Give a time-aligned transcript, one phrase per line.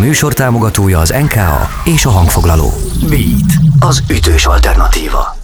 [0.00, 2.70] műsor támogatója az NKA és a hangfoglaló.
[3.08, 5.36] Beat, az ütős alternatíva.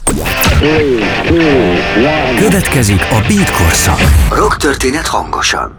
[2.38, 3.98] Következik a Beat korszak.
[4.30, 5.77] Rock történet hangosan.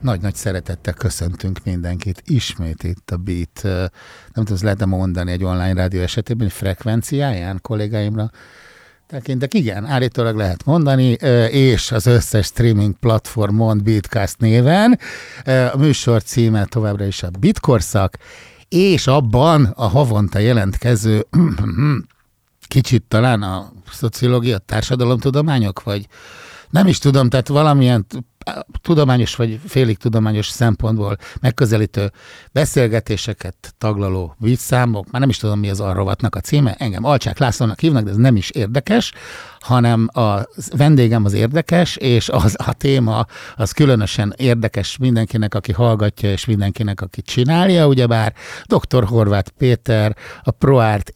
[0.00, 2.22] Nagy-nagy szeretettel köszöntünk mindenkit.
[2.26, 3.62] Ismét itt a Beat,
[4.32, 8.30] nem tudom, lehet mondani egy online rádió esetében, frekvenciáján kollégáimra
[9.06, 9.54] tekintek.
[9.54, 11.10] Igen, állítólag lehet mondani,
[11.50, 14.98] és az összes streaming platformon Beatcast néven.
[15.72, 18.16] A műsor címe továbbra is a Bitkorszak,
[18.68, 21.26] és abban a havonta jelentkező
[22.68, 26.06] kicsit talán a szociológia, társadalomtudományok, vagy
[26.74, 28.06] nem is tudom, tehát valamilyen
[28.80, 32.12] tudományos vagy félig tudományos szempontból megközelítő
[32.52, 37.38] beszélgetéseket taglaló vízszámok, már nem is tudom, mi az a rovatnak a címe, engem Alcsák
[37.38, 39.12] Lászlónak hívnak, de ez nem is érdekes,
[39.60, 40.40] hanem a
[40.76, 47.00] vendégem az érdekes, és az a téma az különösen érdekes mindenkinek, aki hallgatja, és mindenkinek,
[47.00, 48.34] aki csinálja, ugyebár
[48.66, 49.04] dr.
[49.04, 51.14] Horváth Péter, a ProArt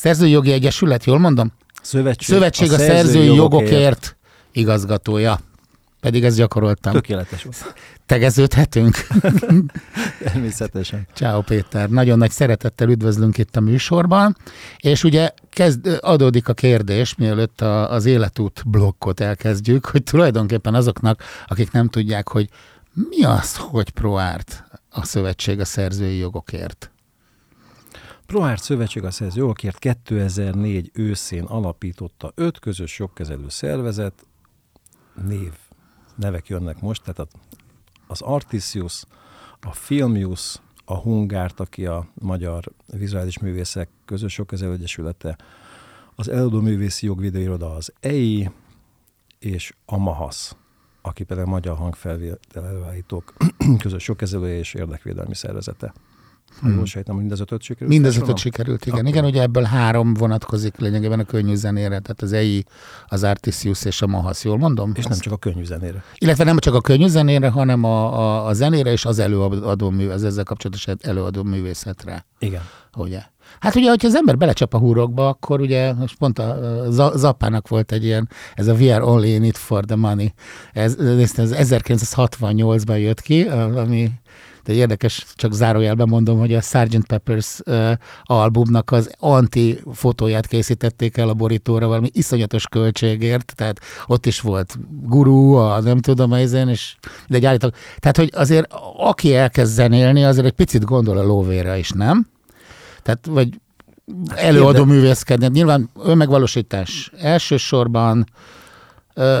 [0.00, 1.52] Szerzőjogi Egyesület, jól mondom?
[1.82, 4.17] Szövetség, Szövetség a, a szerzői jogokért, jogokért
[4.52, 5.40] igazgatója.
[6.00, 6.92] Pedig ezt gyakoroltam.
[6.92, 7.74] Tökéletes volt.
[8.06, 8.96] Tegeződhetünk?
[10.24, 11.06] Természetesen.
[11.14, 14.36] Ciao Péter, nagyon nagy szeretettel üdvözlünk itt a műsorban,
[14.76, 21.22] és ugye kezd, adódik a kérdés, mielőtt a, az életút blokkot elkezdjük, hogy tulajdonképpen azoknak,
[21.46, 22.48] akik nem tudják, hogy
[23.08, 26.90] mi az, hogy ProArt a Szövetség a Szerzői Jogokért?
[28.26, 34.26] ProArt Szövetség a Szerzői Jogokért 2004 őszén alapította öt közös jogkezelő szervezet,
[35.26, 35.52] név
[36.14, 37.28] nevek jönnek most, tehát
[38.06, 39.04] az Artisius,
[39.60, 45.38] a Filmius, a Hungárt, aki a Magyar Vizuális Művészek Közös Egyesülete,
[46.14, 48.50] az Eladó Művészi Jogvideóiroda, az EI,
[49.38, 50.56] és a MAHASZ,
[51.02, 53.34] aki pedig a Magyar Hangfelvétel Előállítók
[53.82, 55.92] Közös Jogkezelője és Érdekvédelmi Szervezete.
[56.60, 56.74] Hmm.
[56.74, 57.90] Jól sejtem, hogy mindez ötöt sikerült.
[57.90, 58.98] Mindez ötöt sikerült, igen.
[58.98, 59.08] Akkor.
[59.10, 62.64] Igen, ugye ebből három vonatkozik lényegében a könnyű zenére, tehát az EI,
[63.06, 64.92] az Artisius és a Mahasz, jól mondom?
[64.94, 66.02] És nem csak a könnyű zenére.
[66.18, 70.08] Illetve nem csak a könnyű zenére, hanem a, a, a zenére és az előadó mű,
[70.08, 72.26] az ezzel kapcsolatos előadó művészetre.
[72.38, 72.62] Igen.
[72.96, 73.20] Ugye?
[73.60, 77.68] Hát ugye, hogyha az ember belecsap a húrokba, akkor ugye, most pont a, a Zappának
[77.68, 80.32] volt egy ilyen, ez a We are only in it for the money.
[80.72, 84.10] Ez, ez, ez 1968-ban jött ki, ami
[84.68, 87.06] de érdekes, csak zárójelben mondom, hogy a Sgt.
[87.06, 87.92] Peppers uh,
[88.22, 94.78] albumnak az anti fotóját készítették el a borítóra valami iszonyatos költségért, tehát ott is volt
[95.02, 96.96] gurú, a nem tudom, ezen, és
[97.28, 97.74] de egy állítok.
[97.98, 102.26] Tehát, hogy azért aki elkezd zenélni, azért egy picit gondol a lóvére is, nem?
[103.02, 103.48] Tehát, vagy
[104.34, 105.46] előadó művészkedni.
[105.46, 108.26] Nyilván önmegvalósítás elsősorban,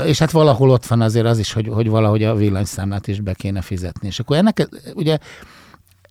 [0.04, 3.34] és hát valahol ott van azért az is, hogy, hogy valahogy a villanyszámlát is be
[3.34, 4.06] kéne fizetni.
[4.08, 5.18] És akkor ennek ugye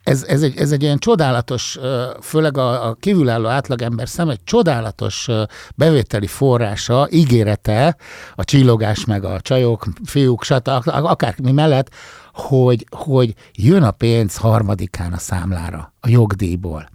[0.02, 1.78] ez, ez, egy, ez egy ilyen csodálatos,
[2.20, 5.28] főleg a, a kívülálló átlagember szem, egy csodálatos
[5.74, 7.96] bevételi forrása, ígérete,
[8.34, 10.68] a csillogás meg a csajok, fiúk, stb.
[10.84, 11.90] akármi mellett,
[12.32, 16.88] hogy, hogy jön a pénz harmadikán a számlára, a jogdíjból.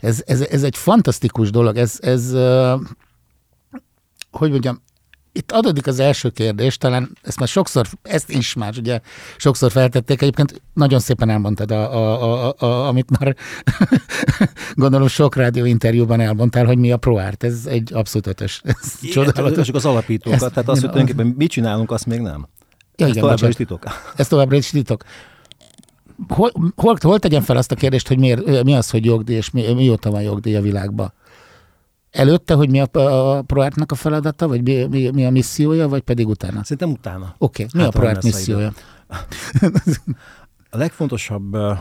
[0.00, 2.32] Ez, ez, ez egy fantasztikus dolog, ez, ez
[4.30, 4.82] hogy mondjam,
[5.36, 9.00] itt adódik az első kérdés, talán ezt már sokszor, ezt is már ugye
[9.36, 13.36] sokszor feltették, egyébként nagyon szépen elmondtad, a, a, a, a, amit már
[14.74, 18.60] gondolom sok rádió interjúban elmondtál, hogy mi a ProArt, ez egy abszolút ötös.
[18.64, 19.68] Ez igen, csodálatos.
[19.68, 22.48] az alapítókat, ezt, tehát azt, hogy tulajdonképpen mit csinálunk, azt még nem.
[22.96, 23.84] Ja, ez igen, továbbra is titok.
[24.16, 25.04] Ez továbbra is titok.
[26.28, 29.50] Hol, hol, hol tegyen fel azt a kérdést, hogy miért, mi az, hogy jogdíj, és
[29.50, 31.12] mi, mióta van jogdíj a világban?
[32.14, 36.02] Előtte, hogy mi a, a ProArt-nak a feladata, vagy mi, mi, mi a missziója, vagy
[36.02, 36.62] pedig utána?
[36.62, 37.34] Szerintem utána.
[37.38, 37.66] Oké, okay.
[37.72, 38.72] mi hát, a ProArt missziója?
[40.70, 41.78] a legfontosabb uh,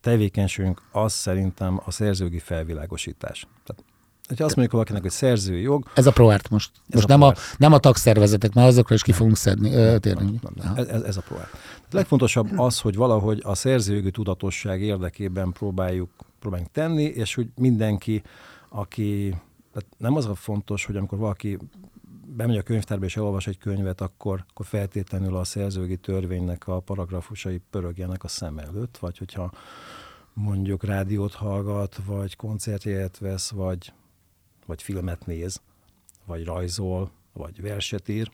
[0.00, 3.46] tevékenységünk az szerintem a szerzőgi felvilágosítás.
[3.64, 3.92] Tehát
[4.28, 5.90] Hogyha azt mondjuk valakinek, hogy szerzői jog...
[5.94, 6.70] Ez a ProArt most.
[6.88, 9.68] Ez most a nem, a, nem a tagszervezetek, mert azokra is ki fogunk szedni.
[9.68, 11.52] Nem, nem, nem, ez, ez a ProArt.
[11.80, 16.10] A legfontosabb az, hogy valahogy a szerzőjogi tudatosság érdekében próbáljuk,
[16.40, 18.22] próbáljuk tenni, és hogy mindenki
[18.76, 19.28] aki,
[19.72, 21.58] tehát nem az a fontos, hogy amikor valaki
[22.26, 27.60] bemegy a könyvtárba és elolvas egy könyvet, akkor, akkor feltétlenül a szerzőgi törvénynek a paragrafusai
[27.70, 29.52] pörögjenek a szem előtt, vagy hogyha
[30.32, 33.92] mondjuk rádiót hallgat, vagy koncertjét vesz, vagy,
[34.66, 35.60] vagy filmet néz,
[36.24, 38.30] vagy rajzol, vagy verset ír.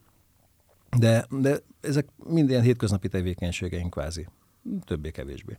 [0.98, 4.26] De, de ezek mind ilyen hétköznapi tevékenységeink kvázi,
[4.84, 5.58] többé-kevésbé.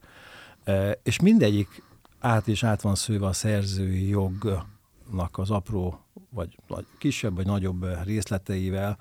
[0.63, 1.84] E, és mindegyik
[2.21, 6.57] át és át van szőve a szerzői jognak az apró, vagy,
[6.97, 8.97] kisebb, vagy nagyobb részleteivel,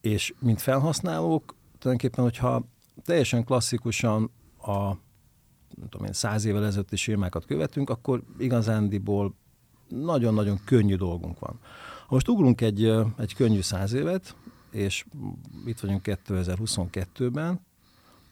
[0.00, 2.64] és mint felhasználók, tulajdonképpen, hogyha
[3.04, 4.30] teljesen klasszikusan
[4.62, 4.96] a
[5.78, 9.34] nem tudom én, száz évvel ezelőtti sémákat követünk, akkor igazándiból
[9.88, 11.58] nagyon-nagyon könnyű dolgunk van.
[12.06, 12.84] Ha most ugrunk egy,
[13.18, 14.36] egy könnyű száz évet,
[14.70, 15.04] és
[15.66, 17.60] itt vagyunk 2022-ben,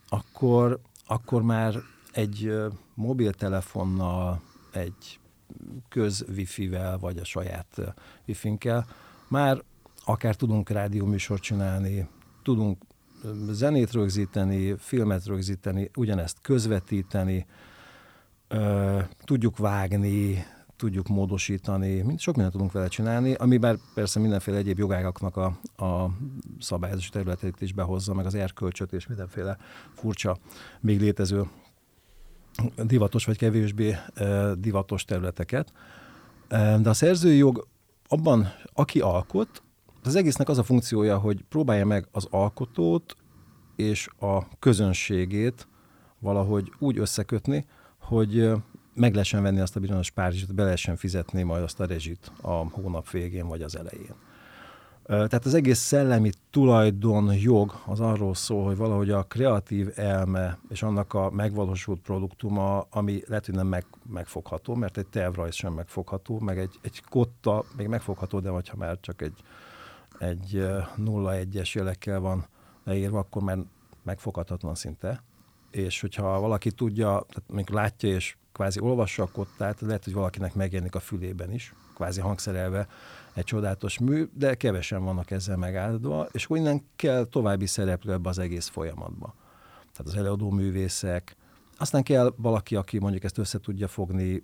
[0.09, 1.75] akkor, akkor már
[2.13, 2.53] egy
[2.97, 4.41] mobiltelefonnal,
[4.73, 5.21] egy
[5.89, 7.81] köz wifi-vel, vagy a saját
[8.27, 8.87] wifi-nkkel.
[9.29, 9.63] Már
[10.05, 12.09] akár tudunk rádióműsort csinálni,
[12.43, 12.83] tudunk
[13.51, 17.47] zenét rögzíteni, filmet rögzíteni, ugyanezt közvetíteni,
[19.25, 20.45] tudjuk vágni,
[20.77, 25.45] tudjuk módosítani, mind, sok mindent tudunk vele csinálni, amiben persze mindenféle egyéb jogágaknak a,
[25.85, 26.11] a
[26.61, 29.59] szabályozási területét is behozza, meg az erkölcsöt és mindenféle
[29.95, 30.37] furcsa,
[30.81, 31.49] még létező
[32.85, 33.97] divatos vagy kevésbé
[34.59, 35.73] divatos területeket.
[36.49, 37.67] De a szerzői jog
[38.09, 39.63] abban, aki alkot,
[40.03, 43.17] az egésznek az a funkciója, hogy próbálja meg az alkotót
[43.77, 45.69] és a közönségét
[46.19, 47.67] valahogy úgy összekötni,
[47.99, 48.51] hogy
[48.95, 52.51] meg lehessen venni azt a bizonyos párizsit, be lehessen fizetni majd azt a rezsit a
[52.51, 54.15] hónap végén vagy az elején.
[55.07, 60.83] Tehát az egész szellemi tulajdon jog az arról szól, hogy valahogy a kreatív elme és
[60.83, 66.39] annak a megvalósult produktuma, ami lehet, hogy nem meg, megfogható, mert egy tervrajz sem megfogható,
[66.39, 69.43] meg egy, egy kotta még megfogható, de hogyha már csak egy,
[70.19, 70.67] egy
[70.97, 72.47] 0-1-es jelekkel van
[72.85, 73.59] leírva, akkor már
[74.03, 75.23] megfoghatatlan szinte.
[75.71, 80.55] És hogyha valaki tudja, tehát még látja és kvázi olvassa a kottát, lehet, hogy valakinek
[80.55, 82.89] megjelenik a fülében is, kvázi hangszerelve
[83.37, 88.29] egy csodálatos mű, de kevesen vannak ezzel megáldva, és akkor innen kell további szereplő ebbe
[88.29, 89.35] az egész folyamatba.
[89.93, 91.37] Tehát az előadó művészek,
[91.79, 94.43] aztán kell valaki, aki mondjuk ezt össze tudja fogni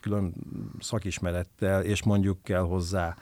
[0.00, 0.34] külön
[0.80, 3.16] szakismerettel, és mondjuk kell hozzá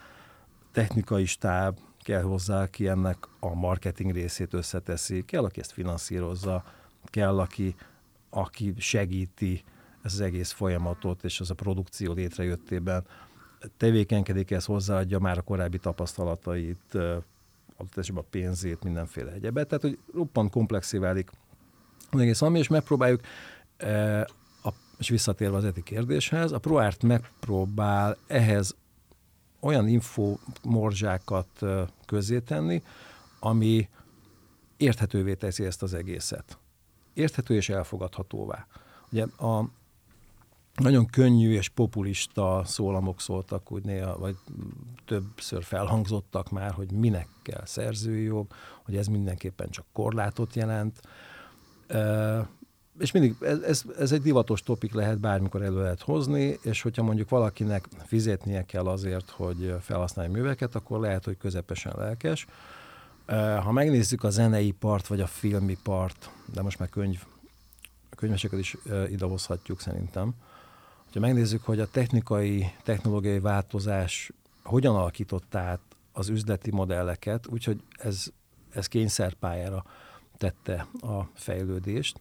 [0.72, 6.64] technikai stáb, kell hozzá, aki ennek a marketing részét összeteszi, kell, aki ezt finanszírozza,
[7.05, 7.75] kell, aki,
[8.31, 9.64] aki segíti
[10.02, 13.05] ezt az egész folyamatot, és az a produkció létrejöttében
[13.77, 16.95] tevékenykedik, ez hozzáadja már a korábbi tapasztalatait,
[17.77, 19.69] adott esetben a pénzét, mindenféle egyebet.
[19.69, 21.31] Tehát, hogy roppant komplexé válik
[22.11, 23.21] az egész ami, és megpróbáljuk,
[23.77, 24.21] e,
[24.62, 24.69] a,
[24.99, 28.77] és visszatérve az eti kérdéshez, a ProArt megpróbál ehhez
[29.61, 31.62] olyan infomorzsákat
[32.07, 32.83] közzétenni,
[33.41, 33.89] ami
[34.77, 36.59] érthetővé teszi ezt az egészet.
[37.15, 38.67] Érthető és elfogadhatóvá.
[39.12, 39.65] Ugye a,
[40.75, 44.37] nagyon könnyű és populista szólamok szóltak úgy néha, vagy
[45.05, 48.46] többször felhangzottak már, hogy minek kell szerzői jog,
[48.84, 51.00] hogy ez mindenképpen csak korlátot jelent.
[52.99, 57.28] És mindig ez, ez, egy divatos topik lehet, bármikor elő lehet hozni, és hogyha mondjuk
[57.28, 62.46] valakinek fizetnie kell azért, hogy felhasználja műveket, akkor lehet, hogy közepesen lelkes.
[63.62, 67.23] Ha megnézzük a zenei part, vagy a filmi part, de most már könyv,
[68.16, 68.76] könyveseket is
[69.08, 70.34] idehozhatjuk szerintem,
[71.15, 75.81] ha megnézzük, hogy a technikai, technológiai változás hogyan alakította át
[76.12, 78.27] az üzleti modelleket, úgyhogy ez,
[78.71, 79.85] ez kényszerpályára
[80.37, 82.21] tette a fejlődést,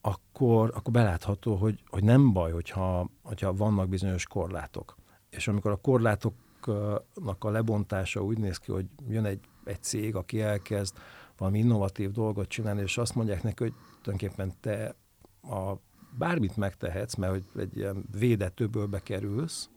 [0.00, 4.96] akkor, akkor belátható, hogy, hogy nem baj, hogyha, hogyha vannak bizonyos korlátok.
[5.30, 10.40] És amikor a korlátoknak a lebontása úgy néz ki, hogy jön egy, egy cég, aki
[10.40, 10.96] elkezd
[11.36, 13.72] valami innovatív dolgot csinálni, és azt mondják neki, hogy
[14.02, 14.94] tulajdonképpen te
[15.42, 15.74] a
[16.18, 19.68] bármit megtehetsz, mert hogy egy ilyen védett öbölbe kerülsz,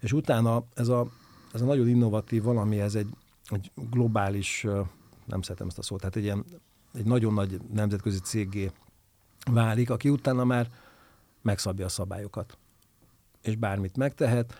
[0.00, 1.06] és utána ez a,
[1.52, 3.08] ez a nagyon innovatív valami, ez egy,
[3.44, 4.66] egy globális,
[5.26, 6.44] nem szeretem ezt a szót, tehát egy ilyen
[6.94, 8.70] egy nagyon nagy nemzetközi cégé
[9.50, 10.70] válik, aki utána már
[11.42, 12.58] megszabja a szabályokat.
[13.42, 14.54] És bármit megtehet.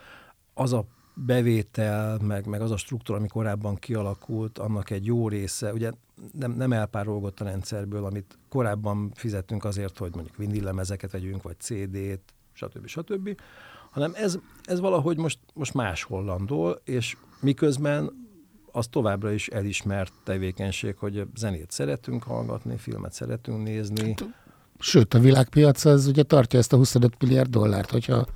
[0.55, 5.73] Az a bevétel, meg, meg az a struktúra, ami korábban kialakult, annak egy jó része,
[5.73, 5.90] ugye
[6.33, 12.21] nem, nem elpárolgott a rendszerből, amit korábban fizettünk azért, hogy mondjuk vinillemezeket vegyünk, vagy CD-t,
[12.52, 12.87] stb.
[12.87, 13.40] stb.,
[13.90, 18.11] hanem ez, ez valahogy most, most máshol landol, és miközben
[18.73, 24.09] az továbbra is elismert tevékenység, hogy zenét szeretünk hallgatni, filmet szeretünk nézni.
[24.09, 24.25] Hát,
[24.78, 28.26] sőt, a világpiac az ugye tartja ezt a 25 milliárd dollárt, hogyha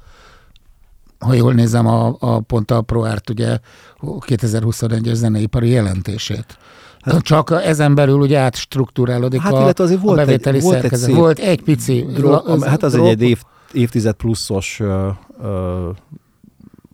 [1.18, 3.58] ha jól nézem, a, a pont a ProArt ugye
[4.02, 6.58] 2021-es zeneipari jelentését.
[7.00, 11.08] Hát, Csak ezen belül ugye átstruktúrálódik hát, a, azért volt a bevételi egy, volt szerkezet.
[11.08, 12.06] Egy volt egy pici...
[12.14, 13.06] Drop, hát az drop.
[13.06, 15.08] egy, év, évtized pluszos ö,
[15.42, 15.90] ö,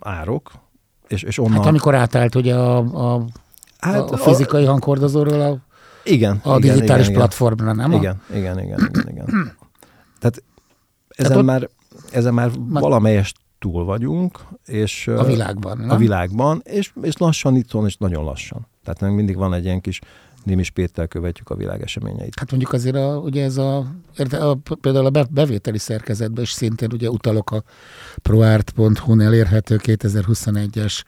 [0.01, 0.51] árok,
[1.09, 1.57] és, és onnan...
[1.57, 2.77] Hát amikor átállt ugye a,
[3.15, 3.25] a,
[3.79, 5.59] hát a fizikai a, hangkordozóról a,
[6.05, 7.93] igen, a igen, digitális igen, platformra, nem?
[7.93, 9.27] Igen, igen, igen, igen, igen.
[10.21, 10.43] Tehát
[11.09, 11.69] ezen Tehát már,
[12.11, 15.91] ezen már valamelyest túl vagyunk, és a világban, nem?
[15.91, 18.67] a világban, és, és lassan itt van, és nagyon lassan.
[18.85, 20.01] Tehát mindig van egy ilyen kis
[20.45, 22.39] Némis Péter követjük a világ eseményeit.
[22.39, 23.77] Hát mondjuk azért a, ugye ez a,
[24.31, 27.63] a például a bevételi szerkezetben is szintén ugye utalok a
[28.23, 31.03] proart.hu-n elérhető 2021-es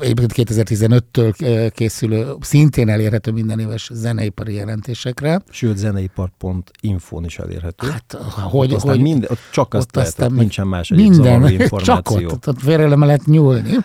[0.00, 5.42] egyébként 2015-től készülő, szintén elérhető minden éves zeneipari jelentésekre.
[5.50, 7.88] Sőt, zeneipar.info-n is elérhető.
[7.88, 8.16] Hát,
[8.50, 11.94] hogy, ott hogy minden, ott csak azt lehet, aztán nincsen más minden, információ.
[11.94, 13.76] Csak ott, ott, ott félre lehet nyúlni,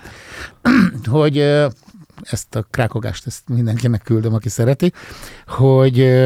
[1.05, 1.37] hogy
[2.21, 4.91] ezt a krákogást ezt mindenkinek küldöm, aki szereti,
[5.47, 6.21] hogy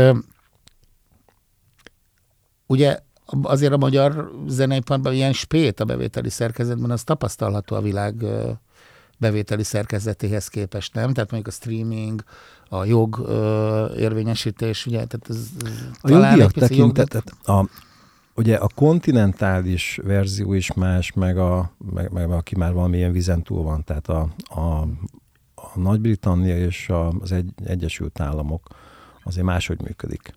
[2.66, 3.00] ugye
[3.42, 8.26] azért a magyar zeneiparban ilyen spét a bevételi szerkezetben, az tapasztalható a világ
[9.18, 11.14] bevételi szerkezetéhez képest, nem?
[11.14, 12.24] Tehát mondjuk a streaming,
[12.70, 15.72] a jog ö, érvényesítés, ugye, tehát ez, ez
[16.02, 17.58] a jogiak tekintetet, jog...
[17.58, 17.70] a,
[18.36, 23.64] ugye a kontinentális verzió is más, meg, a, meg, meg aki már valamilyen vizen túl
[23.64, 24.62] van, tehát a, a,
[25.56, 28.68] a Nagy-Britannia és az egy, Egyesült Államok
[29.24, 30.34] azért máshogy működik.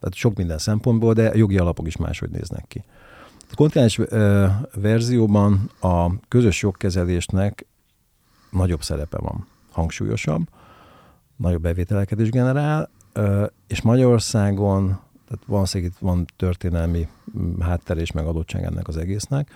[0.00, 2.84] Tehát sok minden szempontból, de a jogi alapok is máshogy néznek ki.
[3.50, 4.00] A kontinens
[4.74, 7.66] verzióban a közös jogkezelésnek
[8.52, 10.48] nagyobb szerepe van, hangsúlyosabb,
[11.36, 12.90] nagyobb bevételeket is generál,
[13.66, 14.86] és Magyarországon,
[15.28, 19.50] tehát valószínűleg itt van történelmi mm, hátter és megadottság ennek az egésznek,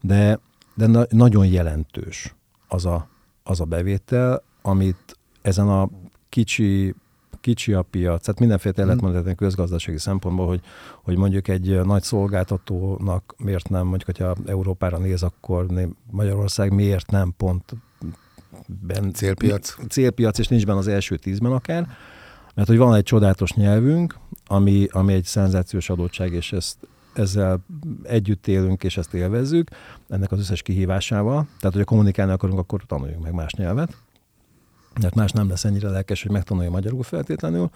[0.00, 0.38] de,
[0.74, 2.34] de na, nagyon jelentős
[2.68, 3.08] az a,
[3.42, 5.88] az a bevétel, amit ezen a
[6.28, 6.94] kicsi
[7.40, 9.10] kicsi a piac, tehát mindenféle lehet hmm.
[9.10, 10.60] mondani közgazdasági szempontból, hogy,
[11.02, 15.66] hogy mondjuk egy nagy szolgáltatónak miért nem, mondjuk, hogyha Európára néz, akkor
[16.10, 17.74] Magyarország miért nem pont
[18.66, 19.76] ben, célpiac.
[19.88, 21.88] célpiac, és nincs benne az első tízben akár,
[22.54, 26.76] mert hogy van egy csodálatos nyelvünk, ami, ami egy szenzációs adottság, és ezt
[27.12, 27.64] ezzel
[28.02, 29.70] együtt élünk, és ezt élvezzük,
[30.08, 31.46] ennek az összes kihívásával.
[31.58, 33.96] Tehát, hogyha kommunikálni akarunk, akkor tanuljunk meg más nyelvet.
[35.00, 37.70] Mert más nem lesz ennyire lelkes, hogy megtanulja magyarul feltétlenül.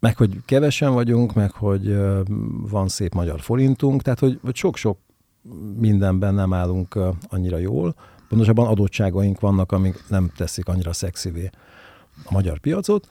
[0.00, 1.96] Meg, hogy kevesen vagyunk, meg, hogy
[2.70, 4.98] van szép magyar forintunk, tehát, hogy, sok-sok
[5.76, 7.94] mindenben nem állunk annyira jól,
[8.28, 11.50] Pontosabban adottságaink vannak, amik nem teszik annyira szexivé
[12.24, 13.06] a magyar piacot.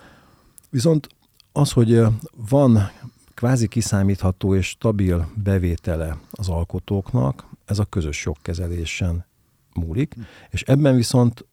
[0.70, 1.08] Viszont
[1.52, 2.02] az, hogy
[2.50, 2.92] van
[3.34, 9.26] kvázi kiszámítható és stabil bevétele az alkotóknak, ez a közös jogkezelésen
[9.74, 10.16] múlik,
[10.50, 11.46] és ebben viszont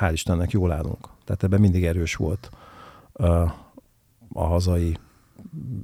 [0.00, 1.08] hál' Istennek jól állunk.
[1.24, 2.50] Tehát ebben mindig erős volt
[4.32, 4.96] a hazai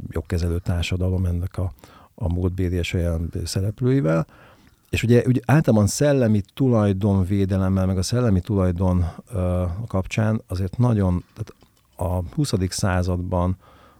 [0.09, 1.73] jogkezelő társadalom ennek a,
[2.15, 4.27] a múltbéli és olyan szereplőivel,
[4.90, 11.55] és ugye, ugye általában szellemi tulajdonvédelemmel, meg a szellemi tulajdon ö, kapcsán azért nagyon, tehát
[11.97, 12.52] a 20.
[12.69, 13.57] században,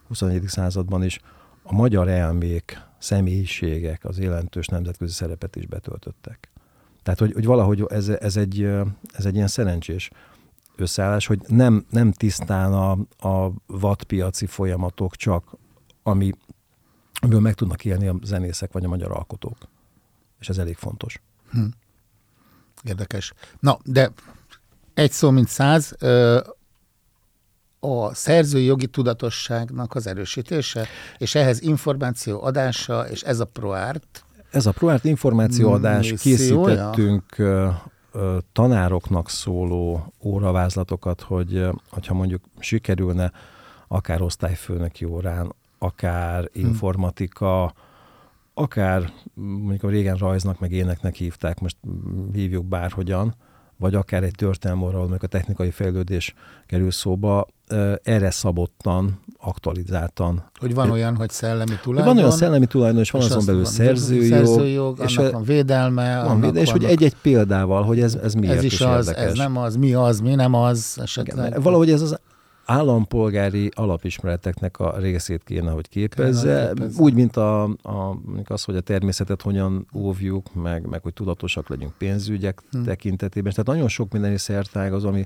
[0.09, 0.43] 21.
[0.47, 1.21] században is
[1.62, 6.50] a magyar elmék, személyiségek az jelentős nemzetközi szerepet is betöltöttek.
[7.02, 8.62] Tehát, hogy, hogy valahogy ez, ez, egy,
[9.12, 10.11] ez egy ilyen szerencsés
[10.76, 12.90] összeállás, hogy nem, nem tisztán a,
[13.28, 15.57] a vadpiaci folyamatok csak,
[16.02, 16.33] ami,
[17.14, 19.57] amiből meg tudnak élni a zenészek vagy a magyar alkotók
[20.40, 21.21] és ez elég fontos.
[21.50, 21.64] Hm.
[22.83, 23.33] Érdekes.
[23.61, 24.12] Na, de
[24.95, 25.97] egy szó, mint száz,
[27.81, 30.87] a szerzői jogi tudatosságnak az erősítése,
[31.19, 34.25] és ehhez információ adása, és ez a ProArt.
[34.50, 37.37] Ez a ProArt információadás, készítettünk
[38.52, 41.66] tanároknak szóló óravázlatokat, hogy
[42.07, 43.33] ha mondjuk sikerülne
[43.88, 46.59] akár osztályfőnöki órán, akár hm.
[46.59, 47.75] informatika,
[48.59, 51.77] akár mondjuk a régen rajznak, meg éneknek hívták, most
[52.33, 53.35] hívjuk bárhogyan,
[53.79, 56.35] vagy akár egy történelmi ahol a technikai fejlődés
[56.67, 57.47] kerül szóba,
[58.03, 60.51] erre szabottan, aktualizáltan.
[60.59, 62.15] Hogy van olyan, hogy szellemi tulajdon.
[62.15, 64.47] Van olyan szellemi tulajdon, és van és azon belül van szerzőjog.
[64.47, 66.25] Szerzőjog, és annak van védelme.
[66.25, 69.31] Van védelme, és hogy egy-egy példával, hogy ez, ez miért ez is, is az, érdekes.
[69.31, 71.47] ez nem az, mi az, mi nem az esetleg.
[71.47, 72.21] Igen, valahogy ez az
[72.67, 77.03] állampolgári alapismereteknek a részét kéne, hogy képezze, képezze.
[77.03, 81.93] úgy, mint a, a, az, hogy a természetet hogyan óvjuk, meg, meg hogy tudatosak legyünk
[81.99, 82.85] pénzügyek hmm.
[82.85, 83.51] tekintetében.
[83.51, 85.25] Tehát nagyon sok minden is szertág az, ami,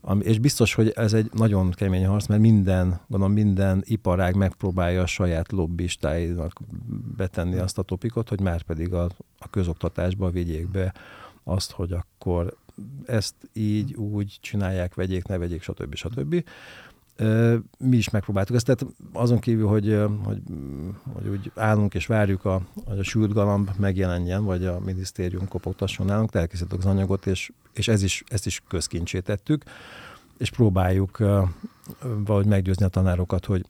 [0.00, 5.02] ami, és biztos, hogy ez egy nagyon kemény harc, mert minden, gondolom minden iparág megpróbálja
[5.02, 6.60] a saját lobbistáinak
[7.16, 9.08] betenni azt a topikot, hogy már pedig a,
[9.38, 10.94] a közoktatásba vigyék be
[11.44, 12.56] azt, hogy akkor
[13.06, 15.94] ezt így, úgy csinálják, vegyék, ne vegyék, stb.
[15.94, 16.44] stb.
[17.78, 20.42] Mi is megpróbáltuk ezt, tehát azon kívül, hogy, hogy,
[21.12, 26.06] hogy úgy állunk és várjuk, a, hogy a sült galamb megjelenjen, vagy a minisztérium kopogtasson
[26.06, 29.64] nálunk, elkészítettük az anyagot, és, és ez is, ezt is közkincsétettük,
[30.38, 31.18] és próbáljuk
[32.24, 33.66] valahogy meggyőzni a tanárokat, hogy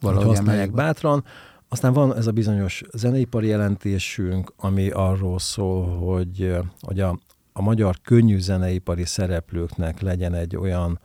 [0.00, 1.24] valahogy használják bátran.
[1.68, 7.18] Aztán van ez a bizonyos zeneipari jelentésünk, ami arról szól, hogy, hogy a,
[7.56, 11.00] a magyar könnyű zeneipari szereplőknek legyen egy olyan,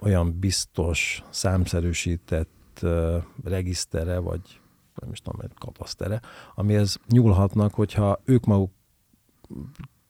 [0.00, 4.60] olyan biztos, számszerűsített uh, regisztere, vagy
[4.94, 6.20] nem is tudom, egy katasztere,
[6.54, 8.72] amihez nyúlhatnak, hogyha ők maguk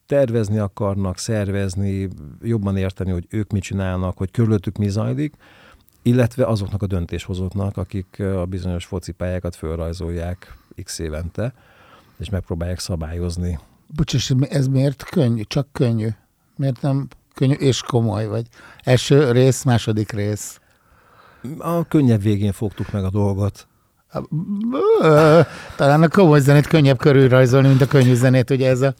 [0.06, 2.08] tervezni akarnak, szervezni,
[2.42, 5.34] jobban érteni, hogy ők mit csinálnak, hogy körülöttük mi zajlik,
[6.02, 11.54] illetve azoknak a döntéshozóknak, akik a bizonyos focipályákat fölrajzolják x évente,
[12.16, 13.58] és megpróbálják szabályozni.
[13.86, 15.42] Bocs, ez miért könnyű?
[15.42, 16.08] Csak könnyű?
[16.56, 18.26] Miért nem könnyű és komoly?
[18.26, 18.46] Vagy
[18.84, 20.60] első rész, második rész?
[21.58, 23.66] A könnyebb végén fogtuk meg a dolgot.
[25.76, 28.50] Talán a komoly zenét könnyebb körülrajzolni, mint a könnyű zenét.
[28.50, 28.94] Ugye ez a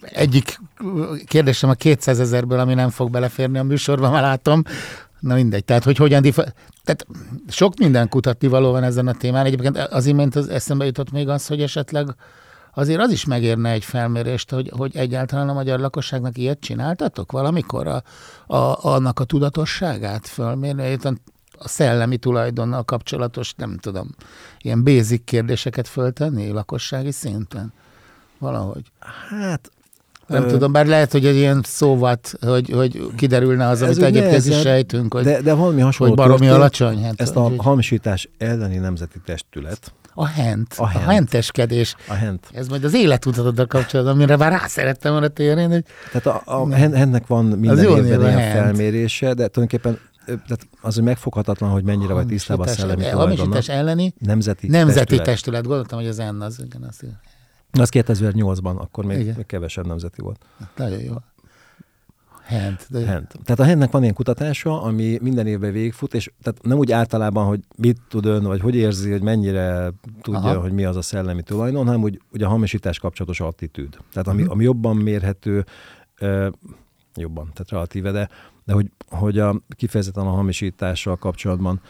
[0.00, 0.60] egyik
[1.26, 4.62] kérdésem a 200 ezerből, ami nem fog beleférni a műsorba, már látom.
[5.20, 6.54] Na mindegy, tehát hogy hogyan difa-
[6.84, 7.06] tehát
[7.48, 9.46] sok minden kutatni való van ezen a témán.
[9.46, 12.06] Egyébként az imént az eszembe jutott még az, hogy esetleg
[12.74, 17.86] azért az is megérne egy felmérést, hogy, hogy egyáltalán a magyar lakosságnak ilyet csináltatok valamikor
[17.86, 18.02] a,
[18.56, 20.98] a, annak a tudatosságát fölmérni,
[21.58, 24.08] a szellemi tulajdonnal kapcsolatos, nem tudom,
[24.58, 27.72] ilyen basic kérdéseket föltenni lakossági szinten?
[28.38, 28.82] Valahogy.
[29.28, 29.70] Hát
[30.26, 30.48] nem ö...
[30.48, 35.12] tudom, bár lehet, hogy egy ilyen szóvat, hogy, hogy kiderülne az, amit egyébként is sejtünk,
[35.12, 37.02] hogy, de, de valami hasonló hogy baromi alacsony.
[37.02, 41.06] Hát, ezt a hamisítás elleni nemzeti testület, a hent, a, hent.
[41.06, 41.94] a henteskedés.
[42.08, 42.46] A hent.
[42.52, 45.64] Ez majd az életutatoddal kapcsolatban, amire már rá szerettem volna térni.
[45.64, 45.84] Hogy...
[46.12, 51.70] Tehát a, a hennek van minden évben ilyen felmérése, de tulajdonképpen tehát az, hogy megfoghatatlan,
[51.70, 53.60] hogy mennyire vagy tisztában a szellemi tulajdonnal.
[53.66, 55.24] elleni nemzeti, nemzeti testület.
[55.24, 55.66] testület.
[55.66, 57.00] Gondoltam, hogy az N az, igen, az,
[57.72, 60.44] az 2008-ban, akkor még, még kevesebb nemzeti volt.
[60.76, 61.14] Nagyon jó.
[62.44, 62.86] Hent.
[62.90, 63.06] De...
[63.06, 63.34] Hent.
[63.44, 67.46] Tehát a Hentnek van ilyen kutatása, ami minden évben végigfut, és tehát nem úgy általában,
[67.46, 70.60] hogy mit tud ön, vagy hogy érzi, hogy mennyire tudja, Aha.
[70.60, 73.96] hogy mi az a szellemi tulajdon, hanem úgy, úgy a hamisítás kapcsolatos attitűd.
[74.12, 74.54] Tehát ami, uh-huh.
[74.54, 75.64] ami jobban mérhető,
[76.18, 76.48] ö,
[77.14, 78.28] jobban, tehát relatíve, de,
[78.64, 81.80] de hogy, hogy a, kifejezetten a hamisítással kapcsolatban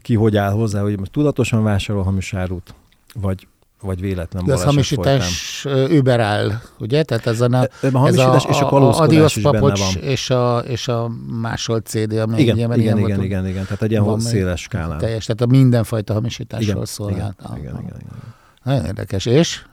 [0.00, 2.74] ki hogy áll hozzá, hogy most tudatosan vásárol hamis árut,
[3.14, 3.48] vagy
[3.82, 7.02] vagy véletlen De ez hamisítás überáll, ugye?
[7.02, 7.60] Tehát ezen a,
[7.92, 9.76] a hamisítás ez a, és a kalózkodás is benne van.
[10.00, 13.90] És a, és a másolt CD, ami igen, igen, igen, igen, igen, igen, tehát egy
[13.90, 14.98] ilyen széles skálán.
[14.98, 17.10] Teljes, tehát a mindenfajta hamisításról igen, szól.
[17.10, 18.34] Igen, hát, igen, igen, igen, igen.
[18.62, 19.26] Nagyon érdekes.
[19.26, 19.64] És?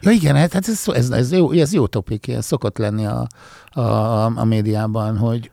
[0.00, 3.26] Ja igen, hát ez, ez, ez, jó, ez jó topik, ez szokott lenni a,
[3.72, 5.50] a, a, a médiában, hogy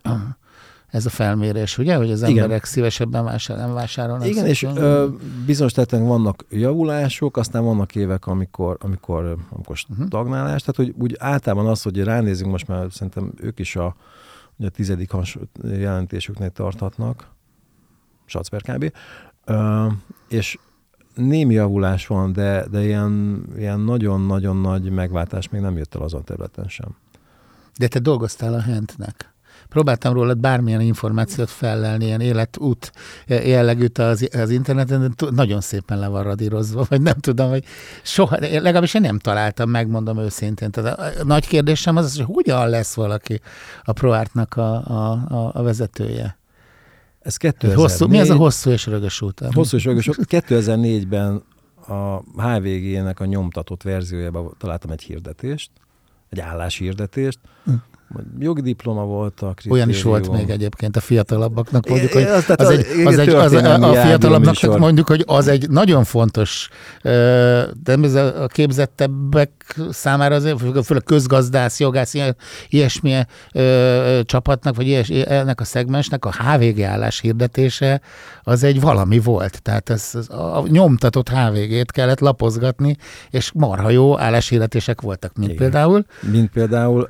[0.91, 2.59] ez a felmérés, ugye, hogy az emberek Igen.
[2.63, 4.27] szívesebben vásár, nem vásárolnak.
[4.27, 5.07] Igen, és ö,
[5.45, 10.05] bizonyos területen vannak javulások, aztán vannak évek, amikor, amikor, amikor uh-huh.
[10.05, 13.95] stagnálás, tehát hogy úgy általában az, hogy ránézünk, most már szerintem ők is a,
[14.57, 15.11] ugye a tizedik
[15.63, 17.29] jelentésüknél tarthatnak,
[18.25, 18.93] Sacper kb.
[19.45, 19.87] Ö,
[20.27, 20.57] és
[21.15, 26.23] némi javulás van, de, de ilyen, ilyen nagyon-nagyon nagy megváltás még nem jött el azon
[26.23, 26.95] területen sem.
[27.77, 29.30] De te dolgoztál a Hentnek
[29.69, 32.91] próbáltam róla bármilyen információt fellelni, ilyen életút
[33.25, 37.63] jellegűt az, az interneten, de nagyon szépen le van radírozva, vagy nem tudom, hogy
[38.03, 40.71] soha, legalábbis én nem találtam, megmondom őszintén.
[40.71, 43.41] Tehát a, a nagy kérdésem az, hogy hogyan lesz valaki
[43.83, 46.39] a ProArtnak a, a, a vezetője?
[47.21, 47.75] Ez 2004.
[47.75, 49.41] Hosszú, mi ez a hosszú és rögös út?
[49.53, 50.17] Hosszú és rögös út.
[50.29, 51.43] 2004-ben
[51.87, 55.71] a HVG-nek a nyomtatott verziójában találtam egy hirdetést,
[56.29, 57.71] egy álláshirdetést, hm
[58.39, 62.69] jogi diploma volt a Olyan is volt még egyébként a fiatalabbaknak mondjuk, hogy az, az,
[62.69, 66.69] egy, az egy, az, a fiatalabbnak mondjuk, hogy az egy nagyon fontos,
[67.83, 72.15] de a képzettebbek számára azért, főleg közgazdász, jogász,
[72.69, 73.19] ilyesmi
[74.23, 78.01] csapatnak, vagy ilyes, ennek a szegmensnek a HVG állás hirdetése
[78.43, 79.61] az egy valami volt.
[79.61, 82.97] Tehát ez, a nyomtatott HVG-t kellett lapozgatni,
[83.29, 85.61] és marha jó álláshirdetések voltak, mint Igen.
[85.61, 86.05] például.
[86.31, 87.09] Mint például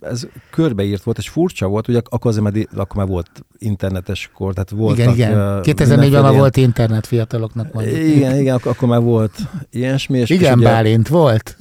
[0.00, 4.52] ez körbeírt volt, és furcsa volt, ugye akkor azért már, akkor már volt internetes kor,
[4.52, 4.98] tehát volt.
[4.98, 5.60] Igen, igen.
[5.62, 7.96] 2004-ben már volt internet fiataloknak mondjuk.
[7.96, 9.32] Igen, igen, akkor, már volt
[9.70, 10.18] ilyesmi.
[10.18, 11.51] És igen, és Bálint volt.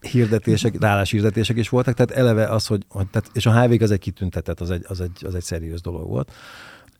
[0.00, 3.98] Hirdetések, hirdetések is voltak, tehát eleve az, hogy, hogy tehát, és a HV az egy
[3.98, 6.32] kitüntetett, az egy, az egy, az egy szeriős dolog volt.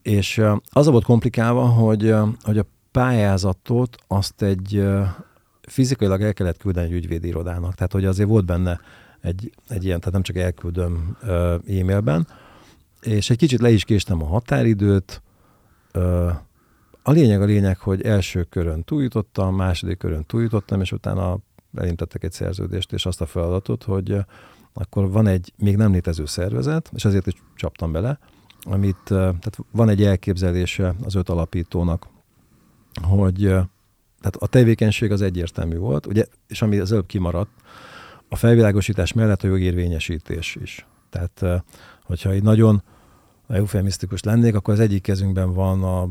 [0.03, 4.85] És az volt komplikálva, hogy, hogy a pályázatot azt egy
[5.63, 7.75] fizikailag el kellett küldeni egy ügyvédi irodának.
[7.75, 8.81] Tehát, hogy azért volt benne
[9.21, 11.17] egy, egy ilyen, tehát nem csak elküldöm
[11.67, 12.27] e-mailben,
[13.01, 15.23] és egy kicsit le is késtem a határidőt.
[17.03, 21.39] A lényeg a lényeg, hogy első körön túljutottam, második körön túljutottam, és utána
[21.75, 24.17] elintettek egy szerződést, és azt a feladatot, hogy
[24.73, 28.19] akkor van egy még nem létező szervezet, és ezért is csaptam bele,
[28.63, 32.09] amit, tehát van egy elképzelése az öt alapítónak,
[33.03, 33.39] hogy
[34.21, 37.51] tehát a tevékenység az egyértelmű volt, ugye, és ami az előbb kimaradt,
[38.29, 40.87] a felvilágosítás mellett a jogérvényesítés is.
[41.11, 41.45] Tehát,
[42.03, 42.83] hogyha egy nagyon
[43.49, 46.03] eufemisztikus lennék, akkor az egyik kezünkben van a,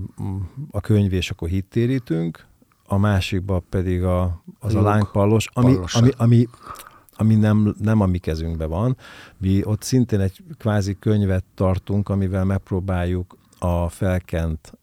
[0.71, 2.47] a könyv, és akkor hittérítünk,
[2.91, 6.47] a másikban pedig a, az a, a lángpallos, ami, ami, ami,
[7.15, 8.97] ami nem, nem a mi kezünkben van.
[9.37, 14.77] Mi ott szintén egy kvázi könyvet tartunk, amivel megpróbáljuk a felkent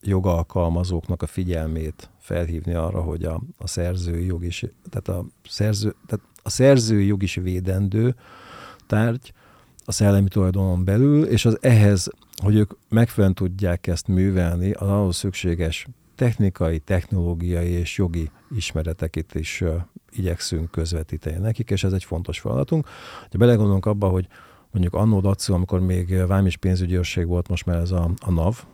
[0.00, 6.26] jogalkalmazóknak a figyelmét felhívni arra, hogy a, a szerzői jog is, tehát a, szerző, tehát
[6.42, 8.14] a szerzői jog is védendő
[8.86, 9.32] tárgy
[9.84, 12.10] a szellemi tulajdonon belül, és az ehhez,
[12.42, 15.86] hogy ők megfelelően tudják ezt művelni, az ahhoz szükséges
[16.20, 19.64] technikai, technológiai és jogi ismereteket is
[20.10, 22.86] igyekszünk közvetíteni nekik, és ez egy fontos feladatunk.
[23.30, 24.26] Ha belegondolunk abba, hogy
[24.70, 28.30] mondjuk annó Dacu, amikor még vám és pénzügyi őrség volt, most már ez a, a
[28.30, 28.64] NAV,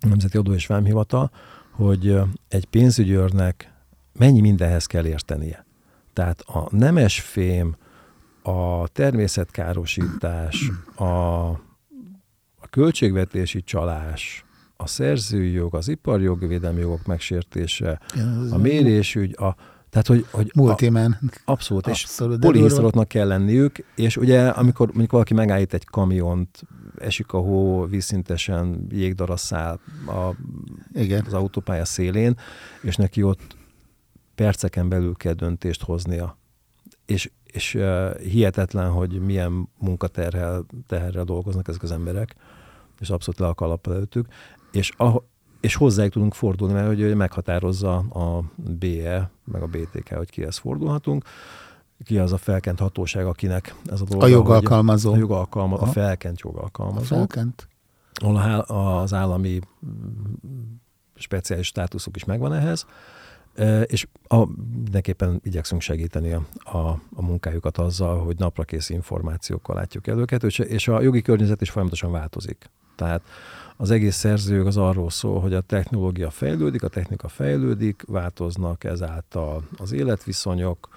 [0.00, 1.30] Nemzeti Adó és Vámhivatal,
[1.70, 3.72] hogy egy pénzügyőrnek
[4.12, 5.66] mennyi mindenhez kell értenie.
[6.12, 7.76] Tehát a nemes fém,
[8.42, 11.04] a természetkárosítás, a,
[12.56, 14.45] a költségvetési csalás,
[14.76, 18.00] a szerzői jog, az iparjogvédelmi jogok megsértése,
[18.50, 19.56] a mérésügy, a,
[19.90, 21.18] tehát, hogy, hogy Multiman.
[21.20, 26.62] A, abszolút, abszolút és polihisztoroknak kell lenniük, és ugye, amikor mondjuk valaki megállít egy kamiont,
[26.98, 30.30] esik a hó, vízszintesen jégdarasszál a,
[30.92, 31.24] Igen.
[31.26, 32.36] az autópálya szélén,
[32.82, 33.56] és neki ott
[34.34, 36.38] perceken belül kell döntést hoznia.
[37.06, 42.34] És, és uh, hihetetlen, hogy milyen munkaterrel teherrel dolgoznak ezek az emberek,
[43.00, 44.26] és abszolút le a kalappal előttük.
[44.76, 45.22] És, a,
[45.60, 51.24] és hozzájuk tudunk fordulni, mert hogy meghatározza a BE, meg a BTK, hogy kihez fordulhatunk.
[52.04, 54.24] Ki az a felkent hatóság, akinek ez a dolga.
[54.24, 55.12] A jogalkalmazó.
[55.12, 57.14] A, jogalkalma, a felkent jogalkalmazó.
[57.14, 57.68] A felkent.
[58.14, 59.60] Ahol az állami
[61.14, 62.86] speciális státuszok is megvan ehhez,
[63.84, 64.46] és a,
[64.82, 70.88] mindenképpen igyekszünk segíteni a, a, a munkájukat azzal, hogy naprakész információkkal látjuk el őket, és
[70.88, 72.70] a jogi környezet is folyamatosan változik.
[72.96, 73.22] Tehát
[73.76, 79.62] az egész szerző az arról szól, hogy a technológia fejlődik, a technika fejlődik, változnak ezáltal
[79.76, 80.88] az életviszonyok,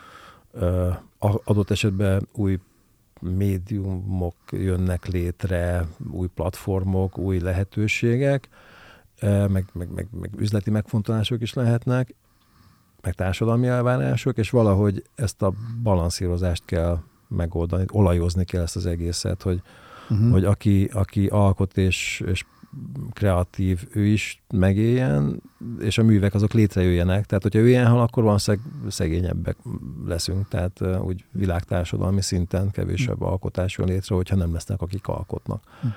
[1.43, 2.59] adott esetben új
[3.21, 8.49] médiumok jönnek létre, új platformok, új lehetőségek,
[9.21, 12.15] meg, meg, meg, meg üzleti megfontolások is lehetnek,
[13.01, 19.41] meg társadalmi elvárások, és valahogy ezt a balanszírozást kell megoldani, olajozni kell ezt az egészet,
[19.41, 19.61] hogy,
[20.09, 20.31] uh-huh.
[20.31, 22.45] hogy aki, aki alkot és, és
[23.13, 25.41] kreatív, ő is megéljen,
[25.79, 27.25] és a művek azok létrejöjjenek.
[27.25, 28.37] Tehát, hogyha ő ilyen hal, akkor van
[28.87, 29.57] szegényebbek
[30.05, 35.63] leszünk, tehát úgy világtársadalmi szinten kevésebb alkotás jön létre, hogyha nem lesznek, akik alkotnak.
[35.81, 35.89] De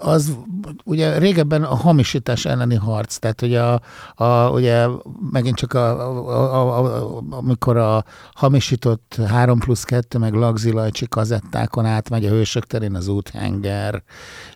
[0.00, 0.36] az
[0.84, 3.80] ugye régebben a hamisítás elleni harc, tehát ugye, a,
[4.24, 4.86] a, ugye
[5.30, 12.26] megint csak a, a, a, amikor a hamisított 3 plusz 2 meg lagzilajcsi kazettákon átmegy
[12.26, 14.02] a hősök terén az úthenger,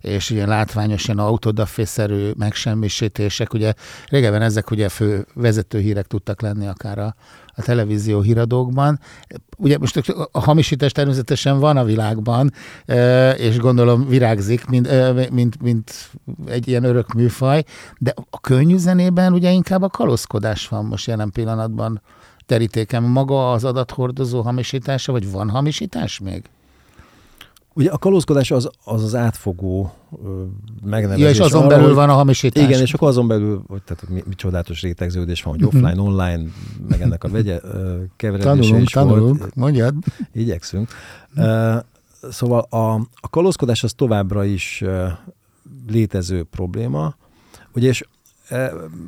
[0.01, 3.73] és ilyen autodafészerű megsemmisítések, ugye
[4.09, 7.15] régebben ezek ugye fő vezető hírek tudtak lenni akár a,
[7.55, 9.01] a televízió híradókban.
[9.57, 9.97] Ugye most
[10.33, 12.53] a hamisítás természetesen van a világban,
[13.37, 14.89] és gondolom virágzik, mint,
[15.31, 16.11] mint, mint
[16.47, 17.65] egy ilyen örök műfaj,
[17.99, 22.03] de a könnyű zenében ugye inkább a kalózkodás van most jelen pillanatban
[22.47, 23.03] terítéken.
[23.03, 26.43] Maga az adathordozó hamisítása, vagy van hamisítás még?
[27.75, 29.93] Ugye a kalózkodás az az, az átfogó
[30.85, 31.25] megnevezés.
[31.25, 32.65] Ja, és azon arra, belül van a hamisítás.
[32.65, 35.77] Igen, és akkor azon belül, hogy, tehát, mi, mi csodálatos rétegződés van, hogy mhm.
[35.77, 36.51] offline, online,
[36.89, 37.61] meg ennek a vegye
[38.17, 39.55] keveredése tanulunk, is tanulunk, volt.
[39.55, 39.95] mondjad.
[40.33, 40.89] Igyekszünk.
[41.37, 41.77] Uh,
[42.31, 45.09] szóval a, a kalózkodás az továbbra is uh,
[45.89, 47.15] létező probléma.
[47.75, 48.05] Ugye, és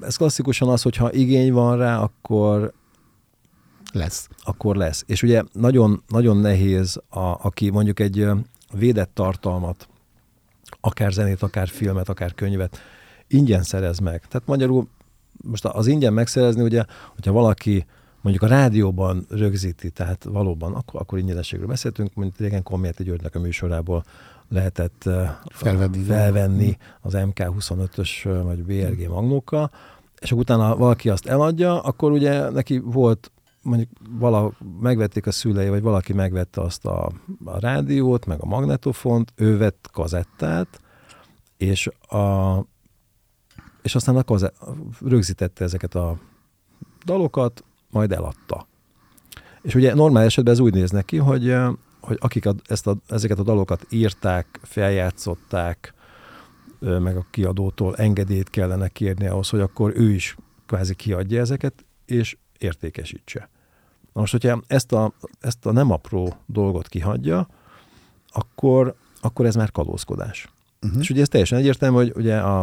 [0.01, 2.73] ez klasszikusan az, hogyha igény van rá, akkor
[3.93, 4.29] lesz.
[4.45, 5.05] Akkor lesz.
[5.07, 8.27] És ugye nagyon, nagyon nehéz, a, aki mondjuk egy
[8.77, 9.89] védett tartalmat,
[10.81, 12.79] akár zenét, akár filmet, akár könyvet
[13.27, 14.27] ingyen szerez meg.
[14.27, 14.89] Tehát magyarul
[15.43, 16.85] most az ingyen megszerezni, ugye,
[17.15, 17.87] hogyha valaki
[18.21, 23.41] mondjuk a rádióban rögzíti, tehát valóban, akkor, akkor ingyenességről beszéltünk, mint régen Komjeti Györgynek a
[23.41, 24.05] műsorából
[24.49, 25.09] lehetett
[25.45, 29.71] felvenni, felvenni az MK25-ös vagy BRG magnókkal,
[30.21, 33.31] és akkor utána valaki azt eladja, akkor ugye neki volt
[33.65, 37.11] mondjuk vala, megvették a szülei, vagy valaki megvette azt a,
[37.45, 40.81] a rádiót, meg a magnetofont, ő vett kazettát,
[41.57, 42.59] és, a,
[43.83, 44.57] és aztán a kazett,
[45.01, 46.19] rögzítette ezeket a
[47.05, 48.67] dalokat, majd eladta.
[49.63, 51.55] És ugye normál esetben ez úgy néz neki, hogy,
[52.01, 55.95] hogy akik a, ezt a, ezeket a dalokat írták, feljátszották,
[56.79, 62.37] meg a kiadótól engedélyt kellene kérni ahhoz, hogy akkor ő is kvázi kiadja ezeket, és
[62.59, 63.49] értékesítse.
[64.15, 67.49] Na most, hogyha ezt a, ezt a nem apró dolgot kihagyja,
[68.33, 70.49] akkor, akkor ez már kalózkodás.
[70.83, 71.01] Uh-huh.
[71.01, 72.61] És ugye ez teljesen egyértelmű, hogy ugye a,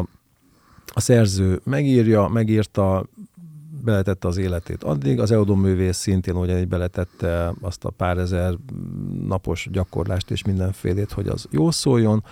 [0.93, 3.05] a szerző megírja, megírta,
[3.83, 8.53] beletette az életét addig, az Eudon művész szintén ugye beletette azt a pár ezer
[9.27, 12.23] napos gyakorlást és mindenfélét, hogy az jó szóljon,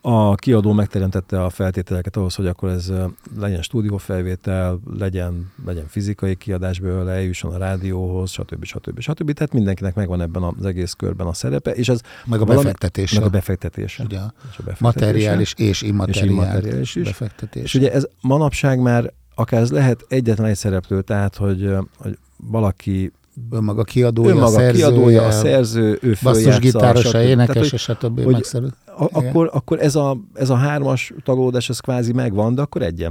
[0.00, 2.92] a kiadó megteremtette a feltételeket ahhoz, hogy akkor ez
[3.38, 8.64] legyen stúdiófelvétel, legyen, legyen fizikai kiadás belőle, eljusson a rádióhoz, stb.
[8.64, 9.00] stb.
[9.00, 9.32] stb.
[9.32, 13.12] Tehát mindenkinek megvan ebben az egész körben a szerepe, és ez meg a befektetés.
[13.12, 14.02] Meg a befektetése.
[14.02, 14.16] Ugye,
[14.50, 14.84] és a befektetése.
[14.84, 17.04] Materiális és immateriális, és immateriális is.
[17.04, 17.62] befektetés.
[17.62, 23.12] És ugye ez manapság már akár ez lehet egyetlen egy szereplő, tehát hogy, hogy valaki
[23.50, 28.22] önmaga kiadója, önmaga a szerzője, kiadója, a szerző, ő basszusgitárosa, énekes, és stb.
[28.22, 28.46] Hogy
[28.86, 33.06] a, akkor, akkor ez, a, ez a hármas tagolódás, ez kvázi megvan, de akkor egy,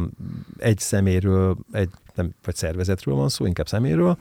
[0.57, 4.17] egy szeméről, egy, nem, vagy szervezetről van szó, inkább szeméről,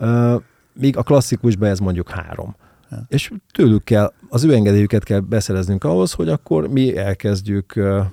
[0.00, 0.34] uh,
[0.72, 2.56] míg a klasszikusban ez mondjuk három.
[2.90, 3.06] Ja.
[3.08, 8.04] És tőlük kell, az ő engedélyüket kell beszereznünk ahhoz, hogy akkor mi elkezdjük uh,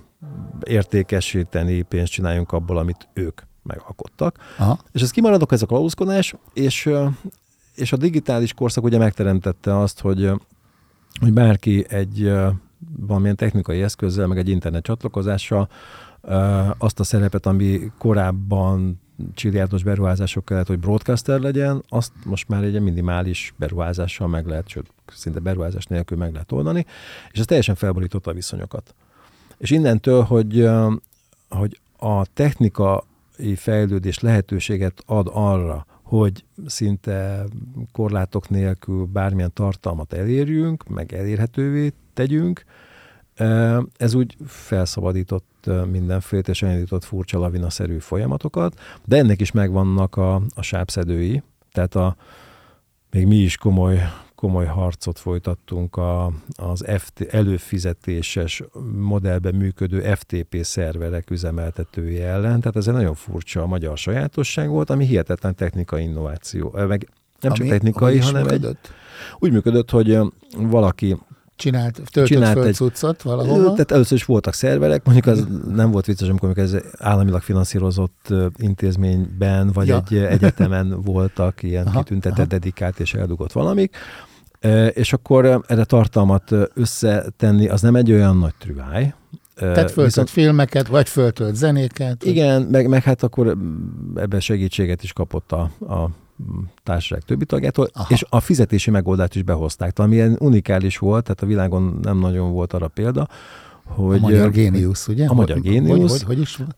[0.64, 4.38] értékesíteni, pénzt csináljunk abból, amit ők megalkottak.
[4.58, 4.80] Aha.
[4.92, 6.90] És ez kimaradok, ez a klauszkodás, és,
[7.76, 10.32] és a digitális korszak ugye megteremtette azt, hogy,
[11.20, 12.32] hogy bárki egy
[13.00, 15.70] valamilyen technikai eszközzel, meg egy internet csatlakozással
[16.78, 19.02] azt a szerepet, ami korábban
[19.34, 24.92] csiliárdos beruházások kellett, hogy broadcaster legyen, azt most már egy minimális beruházással meg lehet, sőt,
[25.08, 26.86] szinte beruházás nélkül meg lehet oldani,
[27.32, 28.96] és ez teljesen felborította a viszonyokat.
[29.58, 30.70] És innentől, hogy,
[31.50, 33.04] hogy a technika
[33.56, 37.44] fejlődés lehetőséget ad arra, hogy szinte
[37.92, 42.64] korlátok nélkül bármilyen tartalmat elérjünk, meg elérhetővé tegyünk.
[43.98, 50.62] Ez úgy felszabadított mindenféle és elindított furcsa lavinaszerű folyamatokat, de ennek is megvannak a, a
[50.62, 52.16] sápszedői, tehát a,
[53.12, 54.00] még mi is komoly
[54.44, 58.64] komoly harcot folytattunk a, az FT, előfizetéses
[58.96, 62.60] modellben működő FTP szerverek üzemeltetői ellen.
[62.60, 66.72] Tehát ez egy nagyon furcsa magyar sajátosság volt, ami hihetetlen technikai innováció.
[66.72, 68.80] Meg nem ami, csak technikai, hanem működött?
[68.84, 68.92] egy...
[69.40, 70.18] Úgy működött, hogy
[70.58, 71.18] valaki
[71.56, 73.72] csinált, töltött csinált föl egy, cuccot valahol.
[73.72, 79.72] Tehát először is voltak szerverek, mondjuk az nem volt vicces, amikor ez államilag finanszírozott intézményben,
[79.72, 80.04] vagy ja.
[80.06, 82.48] egy egyetemen voltak ilyen aha, kitüntetett, aha.
[82.48, 83.96] dedikált és eldugott valamik,
[84.94, 89.14] és akkor erre tartalmat összetenni, az nem egy olyan nagy trüváj.
[89.56, 92.24] Tehát föltölt viszont, filmeket, vagy föltölt zenéket.
[92.24, 93.58] Igen, meg, meg hát akkor
[94.16, 96.10] ebben segítséget is kapott a, a
[96.84, 98.08] társaság többi tagjától, Aha.
[98.10, 102.52] és a fizetési megoldást is behozták, ami ilyen unikális volt, tehát a világon nem nagyon
[102.52, 103.28] volt arra példa,
[103.86, 104.18] hogy...
[104.18, 105.28] A magyar géniusz, ugye?
[105.28, 106.00] A magyar géniusz.
[106.00, 106.76] Hogy, hogy, hogy is volt?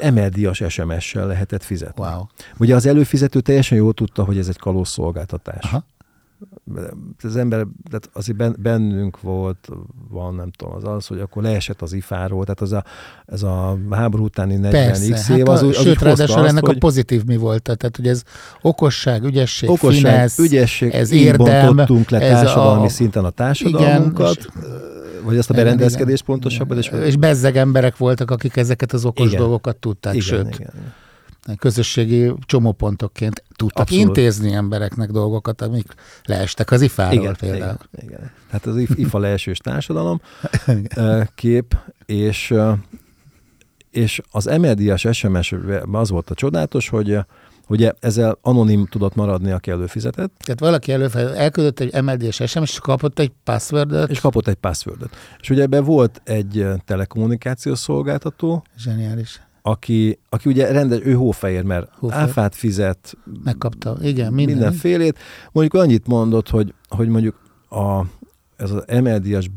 [0.00, 2.04] emeldias SMS-sel lehetett fizetni.
[2.04, 2.22] Wow.
[2.58, 5.64] Ugye az előfizető teljesen jól tudta, hogy ez egy kalóz szolgáltatás.
[5.64, 5.84] Aha
[7.22, 9.68] az ember, tehát azért bennünk volt,
[10.10, 12.84] van nem tudom, az az, hogy akkor leesett az ifáról, tehát az a,
[13.26, 16.76] ez a háború utáni 40 x év, hát az, az Sőt, ráadásul azt, ennek hogy,
[16.76, 18.22] a pozitív mi volt, tehát hogy ez
[18.62, 21.76] okosság, ügyesség, okosság, finesz, ügyesség, ez érdem,
[22.08, 24.84] le ez társadalmi a, szinten a társadalmunkat, igen,
[25.24, 26.78] vagy azt a berendezkedést pontosabban.
[26.78, 30.46] És, és bezzeg emberek voltak, akik ezeket az okos igen, dolgokat tudták, igen, sőt.
[30.46, 30.94] Igen, igen
[31.58, 34.06] közösségi csomópontokként tudtak Abszolút.
[34.06, 37.78] intézni embereknek dolgokat, amik leestek az IFA-ról igen, például.
[37.92, 38.30] Igen, igen.
[38.46, 40.20] Tehát az IFA leesős társadalom
[41.34, 42.54] kép, és,
[43.90, 45.54] és az MLD-es SMS
[45.92, 47.18] az volt a csodálatos, hogy
[47.68, 50.32] Ugye ezzel anonim tudott maradni, aki előfizetett.
[50.44, 54.10] Tehát valaki előfizetett, elküldött egy MLD-s SMS, és kapott egy passwordot.
[54.10, 55.16] És kapott egy passwordot.
[55.40, 58.64] És ugye ebben volt egy telekommunikációs szolgáltató.
[58.78, 62.28] Zseniális aki, aki ugye rendes, ő hófehér, mert hófehér.
[62.28, 63.16] áfát fizet.
[63.44, 64.56] Megkapta, igen, minden.
[64.56, 65.18] Mindenfélét.
[65.52, 68.00] Mondjuk annyit mondott, hogy, hogy mondjuk a,
[68.56, 69.50] ez az MLD-as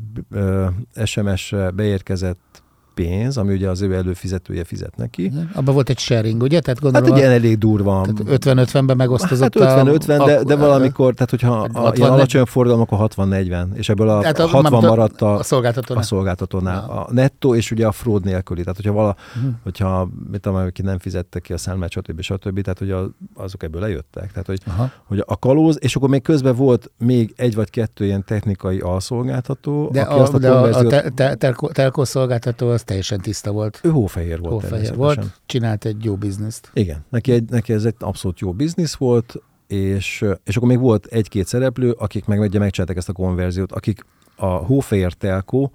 [1.03, 2.63] SMS-re beérkezett
[3.03, 5.31] pénz, ami ugye az ő előfizetője fizet neki.
[5.53, 6.59] Abban volt egy sharing, ugye?
[6.59, 8.05] Tehát gondolom, hát ugye elég durva.
[8.07, 13.73] 50-50-ben megosztozott Hát 50-50, de, de valamikor, tehát hogyha a, ilyen alacsony forgalom, akkor 60-40,
[13.73, 16.03] és ebből a, tehát a 60 maradt a, a szolgáltatónál.
[16.03, 16.85] A, szolgáltatónál.
[16.87, 17.03] Ja.
[17.03, 18.61] a nettó, és ugye a fraud nélküli.
[18.61, 19.51] Tehát hogyha, vala, uh-huh.
[19.63, 22.21] hogyha mit tudom, aki nem fizette ki a számlát, stb.
[22.21, 22.61] stb.
[22.61, 24.31] Tehát hogy a, azok ebből lejöttek.
[24.31, 24.61] Tehát, hogy,
[25.07, 29.89] hogy a kalóz, és akkor még közben volt még egy vagy kettő ilyen technikai alszolgáltató,
[29.91, 30.93] de aki a, azt a, de konverziót...
[30.93, 33.79] a te, te, telko szolgáltató az teljesen tiszta volt.
[33.83, 34.53] Ő hófehér volt.
[34.53, 36.71] Hófehér volt, csinált egy jó bizniszt.
[36.73, 39.35] Igen, neki, egy, neki ez egy abszolút jó biznisz volt,
[39.67, 44.05] és, és akkor még volt egy-két szereplő, akik meg ugye megcsinálták ezt a konverziót, akik
[44.35, 45.71] a hófehér telkó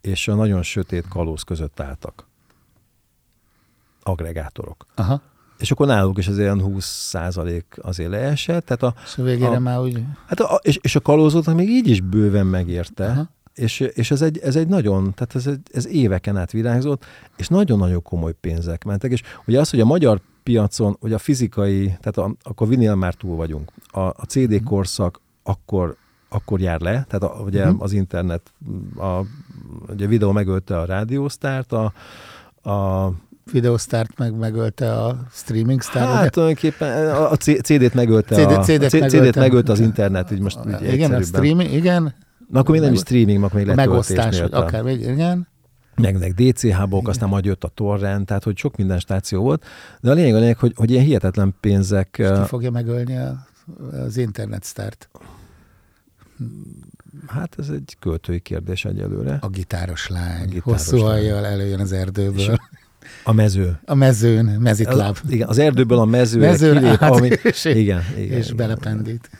[0.00, 2.26] és a nagyon sötét kalóz között álltak.
[4.02, 4.86] Agregátorok.
[4.94, 5.22] Aha.
[5.58, 8.64] És akkor náluk is az ilyen 20 százalék azért leesett.
[8.64, 10.02] Tehát a, és a végére a, már úgy...
[10.26, 14.22] Hát a, és, és a kalózotnak még így is bőven megérte, Aha és, és ez,
[14.22, 17.04] egy, ez egy nagyon, tehát ez, egy- ez éveken át virágzott,
[17.36, 21.84] és nagyon-nagyon komoly pénzek mentek, és ugye az, hogy a magyar piacon, hogy a fizikai,
[21.86, 23.72] tehát a, akkor vinél már túl vagyunk.
[23.86, 25.96] A, a CD korszak akkor,
[26.28, 27.82] akkor jár le, tehát a, ugye Mhm.
[27.82, 28.52] az internet,
[28.96, 29.20] a,
[29.92, 31.92] ugye a videó megölte a rádiósztárt, a,
[32.70, 33.12] a
[33.52, 36.06] Videosztárt meg megölte a streaming sztár.
[36.06, 39.40] Hát tulajdonképpen a, CD-t megölte, CD a, CD-t a C- CD-t megölte.
[39.40, 42.14] megölte az internet, így most így igen, a streaming, igen.
[42.50, 45.48] Na, akkor még nem is streaming, akkor még A letöltés megosztás, vagy akár, még- igen.
[45.96, 49.64] meg, meg DCH-bok, aztán majd jött a torrent, tehát hogy sok minden stáció volt,
[50.00, 53.46] de a lényeg a lényeg, hogy, hogy ilyen hihetetlen pénzek, És ki fogja megölni a,
[53.90, 55.08] az internet sztárt?
[57.26, 59.38] hát ez egy költői kérdés egyelőre.
[59.40, 60.42] A gitáros lány.
[60.42, 62.38] A gitáros hosszú hajjal előjön az erdőből.
[62.38, 62.50] És
[63.24, 63.78] A mező.
[63.84, 65.16] A mezőn, mezitláb.
[65.24, 68.56] Az, igen, az erdőből a mezőre Mezőn kilép, át, ami, és- igen, igen, és igen,
[68.56, 69.30] belependít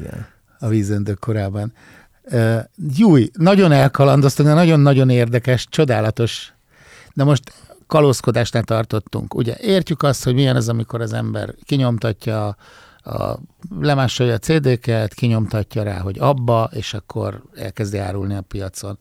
[0.00, 0.26] Igen.
[0.58, 1.72] A vízöndök korában.
[2.22, 2.58] Uh,
[2.96, 6.52] Júj, nagyon elkalandoztunk, de nagyon-nagyon érdekes, csodálatos.
[7.14, 7.52] De most
[7.86, 9.34] kalózkodásnál tartottunk.
[9.34, 12.56] Ugye értjük azt, hogy milyen az, amikor az ember kinyomtatja a,
[13.10, 13.38] a
[13.80, 18.98] lemásolja a CD-ket, kinyomtatja rá, hogy abba, és akkor elkezdi árulni a piacon.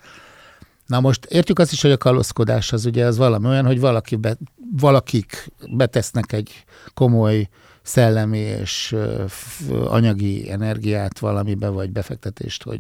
[0.86, 4.16] Na most értjük azt is, hogy a kalózkodás az ugye az valami olyan, hogy valaki
[4.16, 4.38] be,
[4.80, 7.50] valakik betesznek egy komoly
[7.86, 8.96] szellemi és
[9.88, 12.80] anyagi energiát valamibe, vagy befektetést, hogy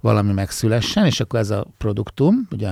[0.00, 2.70] valami megszülessen, és akkor ez a produktum, ugye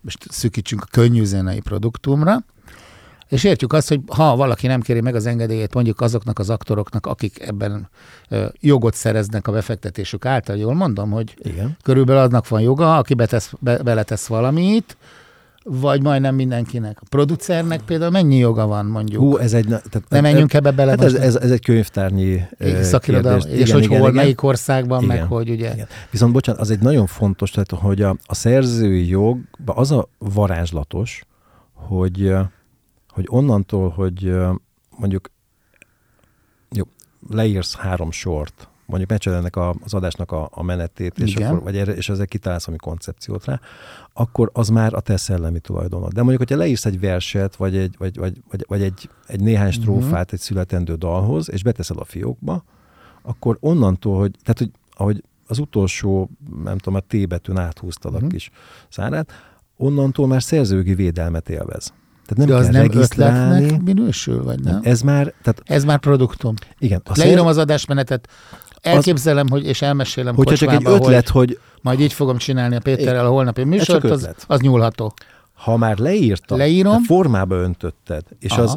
[0.00, 2.44] most szűkítsünk a könnyű zenei produktumra,
[3.28, 7.06] és értjük azt, hogy ha valaki nem kéri meg az engedélyét mondjuk azoknak az aktoroknak,
[7.06, 7.88] akik ebben
[8.60, 11.76] jogot szereznek a befektetésük által, jól mondom, hogy Igen.
[11.82, 14.96] körülbelül aznak van joga, aki betesz, be, beletesz valamit,
[15.64, 16.98] vagy majdnem mindenkinek.
[17.00, 19.22] A producernek például mennyi joga van mondjuk?
[19.22, 19.66] Hú, ez egy...
[19.66, 22.40] Tehát, ne menjünk ebbe bele Hát ez, ez, ez egy könyvtárnyi
[22.82, 25.16] szakirodalom, és hogy hol, melyik országban, Igen.
[25.16, 25.72] meg hogy ugye.
[25.72, 25.86] Igen.
[26.10, 31.24] Viszont bocsánat, az egy nagyon fontos, tehát, hogy a, a szerzői jogban az a varázslatos,
[31.72, 32.34] hogy,
[33.08, 34.34] hogy onnantól, hogy
[34.98, 35.30] mondjuk
[36.70, 36.84] jó,
[37.28, 41.48] leírsz három sort, mondjuk a, az adásnak a, a menetét, és, Igen.
[41.50, 43.60] akkor, vagy erre, és ezzel kitalálsz valami koncepciót rá,
[44.12, 46.12] akkor az már a te szellemi tulajdonod.
[46.12, 49.70] De mondjuk, hogyha leírsz egy verset, vagy egy, vagy, vagy, vagy, vagy egy, egy néhány
[49.70, 52.64] strófát egy születendő dalhoz, és beteszed a fiókba,
[53.22, 56.30] akkor onnantól, hogy, tehát, hogy ahogy az utolsó,
[56.64, 58.24] nem tudom, a T betűn áthúztad Mhm.
[58.24, 58.50] a kis
[58.88, 59.32] szárát,
[59.76, 61.92] onnantól már szerzőgi védelmet élvez.
[62.26, 63.64] Tehát nem De az nem regisztrálni.
[63.64, 64.80] ötletnek minősül, vagy nem?
[64.82, 66.54] Ez már, tehát Ez már produktum.
[66.78, 67.00] igen.
[67.04, 68.28] A Leírom szerz- az adásmenetet,
[68.80, 72.80] elképzelem, hogy, és elmesélem hogyha csak egy ötlet, hogy hogy majd így fogom csinálni a
[72.80, 75.14] Péterrel a holnapi műsort, az, az nyúlható.
[75.54, 76.92] ha már leírtad, Leírom.
[76.92, 78.62] tehát formába öntötted, és Aha.
[78.62, 78.76] az,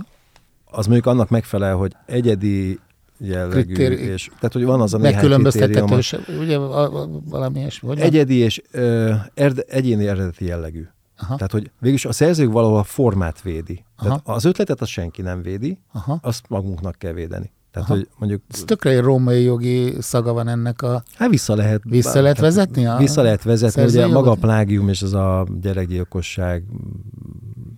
[0.66, 2.80] az mondjuk annak megfelel, hogy egyedi
[3.18, 6.00] jellegű, Kritéri- és, tehát hogy van az a néhány kritérium,
[6.40, 7.88] ugye a- a- valami ilyesmi.
[7.88, 10.88] Hogy egyedi és ö, erde, egyéni eredeti jellegű.
[11.18, 11.36] Aha.
[11.36, 13.84] Tehát, hogy végülis a szerzők valahol a formát védi.
[14.02, 14.36] Tehát Aha.
[14.36, 16.20] az ötletet az senki nem védi, Aha.
[16.22, 17.52] azt magunknak kell védeni.
[17.74, 17.98] Tehát, Aha.
[17.98, 21.04] hogy mondjuk, Ez tökre egy római jogi szaga van ennek a...
[21.16, 21.82] hát vissza lehet...
[21.84, 25.48] Vissza lehet tehát vezetni a Vissza lehet vezetni, ugye maga a plágium és az a
[25.62, 26.64] gyerekgyilkosság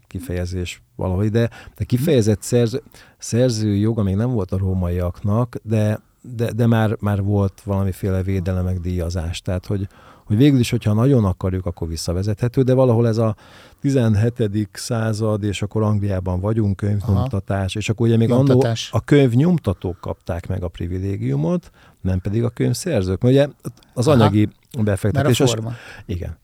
[0.07, 2.81] kifejezés valahogy, de, de kifejezett szerző,
[3.17, 8.63] szerzői joga még nem volt a rómaiaknak, de, de, de már, már volt valamiféle védelem,
[8.63, 9.41] meg díjazás.
[9.41, 9.87] Tehát, hogy,
[10.25, 13.35] hogy végül is, hogyha nagyon akarjuk, akkor visszavezethető, de valahol ez a
[13.81, 14.69] 17.
[14.73, 20.63] század, és akkor Angliában vagyunk, könyvnyomtatás, és akkor ugye még annó a könyvnyomtatók kapták meg
[20.63, 23.21] a privilégiumot, nem pedig a könyvszerzők.
[23.21, 23.47] Mert ugye
[23.93, 24.17] az Aha.
[24.17, 25.71] anyagi Mert a befektetés, az- forma.
[26.05, 26.37] igen.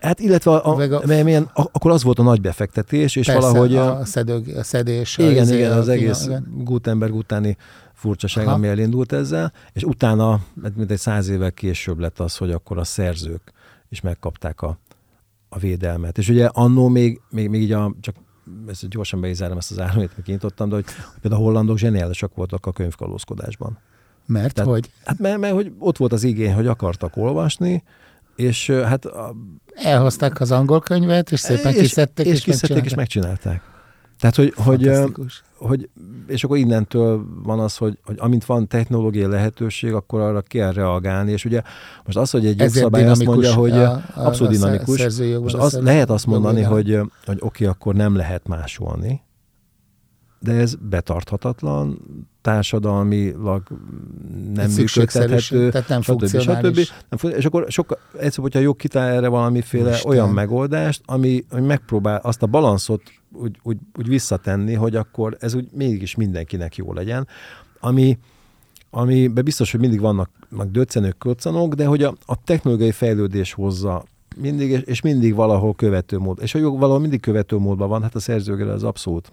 [0.00, 3.76] Hát illetve a, a, a- milyen, akkor az volt a nagy befektetés, és Persze, valahogy...
[3.76, 4.04] a, a
[4.62, 5.18] szedés.
[5.18, 6.52] a igen, izé, igen, a az egész igen.
[6.64, 7.56] Gutenberg utáni
[7.92, 8.54] furcsaság, Aha.
[8.54, 12.78] ami elindult ezzel, és utána, hát mint egy száz évvel később lett az, hogy akkor
[12.78, 13.52] a szerzők
[13.88, 14.78] is megkapták a,
[15.48, 16.18] a védelmet.
[16.18, 18.14] És ugye annó még, még, még így a, csak
[18.68, 20.84] ezt gyorsan be is zárom ezt az áramét, amit kinyitottam, de hogy
[21.20, 23.78] például a hollandok zseniálisak voltak a könyvkalózkodásban.
[24.26, 27.82] Mert Tehát- hogy Hát mert, mert hogy ott volt az igény, hogy akartak olvasni,
[28.36, 29.34] és hát a,
[29.74, 33.62] elhozták az angol könyvet, és szépen és, kiszedték, és, és, kiszedték, és megcsinálták.
[34.20, 34.90] Tehát, hogy, hogy,
[35.56, 35.88] hogy,
[36.26, 41.32] és akkor innentől van az, hogy, hogy amint van technológiai lehetőség, akkor arra kell reagálni,
[41.32, 41.62] és ugye
[42.04, 45.78] most az, hogy egy jogszabály azt mondja, hogy a- a, abszolút dinamikus, jogban most az,
[45.82, 47.00] lehet azt mondani, jogvédelem.
[47.00, 49.22] hogy, hogy oké, akkor nem lehet másolni,
[50.40, 51.98] de ez betarthatatlan,
[52.46, 53.62] társadalmilag
[54.54, 56.26] nem működtethető, tehát nem stb.
[56.26, 56.80] stb.
[57.08, 60.10] Nem, és akkor sokkal egyszerűbb, hogyha a jog kitál erre valamiféle Isten.
[60.10, 65.54] olyan megoldást, ami, ami megpróbál azt a balanszot úgy, úgy, úgy visszatenni, hogy akkor ez
[65.54, 67.28] úgy mégis mindenkinek jó legyen,
[67.80, 68.18] ami
[68.90, 74.04] amiben biztos, hogy mindig vannak meg döccenők, koccanok, de hogy a, a technológiai fejlődés hozza
[74.36, 76.38] mindig, és mindig valahol követő mód.
[76.42, 79.32] És hogy valahol mindig követő módban van, hát a szerzőgére az abszolút.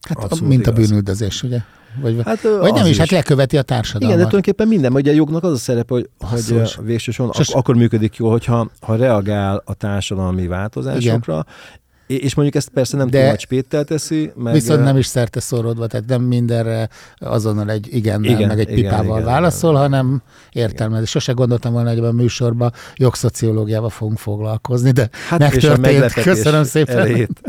[0.00, 0.78] Hát abszolút mint igaz.
[0.78, 1.60] a bűnüldözés, ugye?
[2.00, 4.16] Vagy, hát, vagy nem is, is, hát leköveti a társadalmat.
[4.16, 7.50] Igen, de tulajdonképpen minden, ugye a jognak az a szerepe, hogy, hogy végső soron ak-
[7.50, 12.22] akkor működik jól, hogyha ha reagál a társadalmi változásokra, Igen.
[12.22, 14.32] És mondjuk ezt persze nem túl nagy spéttel teszi.
[14.34, 16.88] Meg viszont nem is szerte szórodva, tehát nem mindenre
[17.18, 19.82] azonnal egy igennel, igen, meg egy igen, pipával igen, válaszol, igen.
[19.82, 20.22] hanem
[20.52, 21.08] értelmez.
[21.08, 26.12] Sose gondoltam volna, hogy a műsorban jogszociológiával fogunk foglalkozni, de hát megtörtént.
[26.12, 26.98] Köszönöm szépen.
[26.98, 27.40] Elét.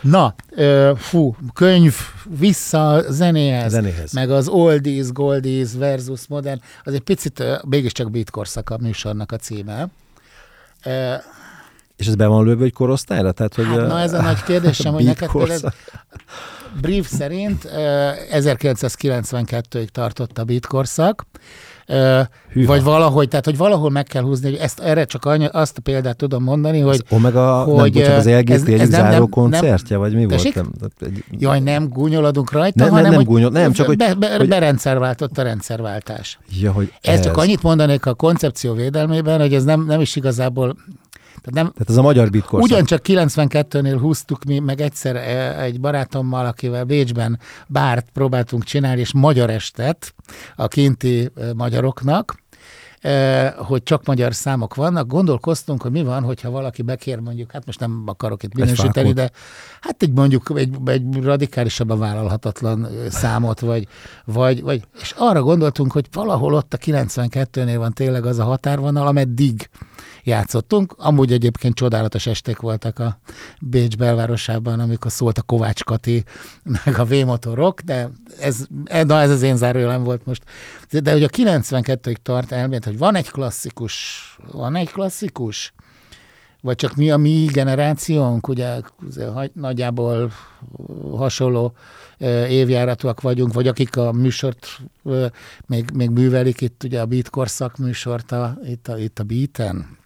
[0.00, 0.34] Na,
[0.96, 1.94] fú, könyv
[2.38, 8.70] vissza zenéhez, zenéhez, meg az oldies, goldies versus modern, az egy picit mégiscsak beat korszak
[8.70, 9.88] a műsornak a címe.
[11.96, 13.32] És ez be van lőve egy korosztályra?
[13.32, 15.72] Tehát, hogy hát, na ez a nagy kérdésem, hogy neked például
[16.80, 17.68] brief szerint
[18.32, 21.26] 1992-ig tartott a beat korszak,
[22.52, 22.66] Hűha.
[22.66, 25.80] Vagy valahogy, tehát hogy valahol meg kell húzni, hogy ezt, erre csak anya, azt a
[25.80, 26.94] példát tudom mondani, hogy...
[26.94, 30.26] Az Omega, hogy, nem, bocsánat, az LGT ez, ez záró nem, koncertje, nem, vagy mi
[30.26, 30.54] tessék?
[30.54, 30.66] volt?
[30.80, 31.24] Nem, egy...
[31.30, 33.96] Jaj, nem gúnyoladunk rajta, nem, hanem nem, nem, gúnyol, nem csak, hogy...
[33.96, 34.48] Be, be, hogy...
[34.48, 36.38] Berendszerváltott a rendszerváltás.
[36.60, 37.14] Ja, hogy ez.
[37.14, 40.76] ez csak annyit mondanék a koncepció védelmében, hogy ez nem, nem is igazából
[41.40, 42.70] tehát, nem, Tehát ez a magyar bitkorszak.
[42.70, 49.12] Ugyancsak 92-nél húztuk mi, meg egyszer e, egy barátommal, akivel Bécsben bárt próbáltunk csinálni, és
[49.12, 50.14] magyar estet
[50.56, 52.42] a kinti e, magyaroknak,
[53.00, 55.06] e, hogy csak magyar számok vannak.
[55.06, 59.30] Gondolkoztunk, hogy mi van, hogyha valaki bekér mondjuk, hát most nem akarok itt minősíteni, de
[59.80, 63.86] hát egy mondjuk egy, egy radikálisabban vállalhatatlan számot, vagy,
[64.24, 69.06] vagy, vagy, és arra gondoltunk, hogy valahol ott a 92-nél van tényleg az a határvonal,
[69.06, 69.70] ameddig
[70.24, 70.94] játszottunk.
[70.96, 73.18] Amúgy egyébként csodálatos esték voltak a
[73.60, 76.24] Bécs belvárosában, amikor szólt a Kovács Kati,
[76.84, 78.10] meg a V-motorok, de
[78.40, 80.42] ez, na ez az én zárójelem volt most.
[80.90, 83.94] De, de hogy a 92-ig tart elmélet, hogy van egy klasszikus,
[84.52, 85.72] van egy klasszikus,
[86.60, 88.80] vagy csak mi a mi generációnk, ugye
[89.52, 90.32] nagyjából
[91.16, 91.72] hasonló
[92.48, 94.80] évjáratúak vagyunk, vagy akik a műsort
[95.66, 99.98] még, még művelik, itt ugye a Beat korszak műsort a, itt, a, itt a Beaten.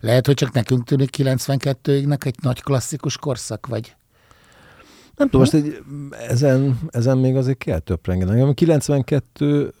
[0.00, 3.96] Lehet, hogy csak nekünk tűnik 92-ig egy nagy klasszikus korszak, vagy?
[5.16, 5.82] Nem tudom, most egy,
[6.28, 8.54] ezen, ezen még azért kell töprengeni.
[8.54, 9.72] 92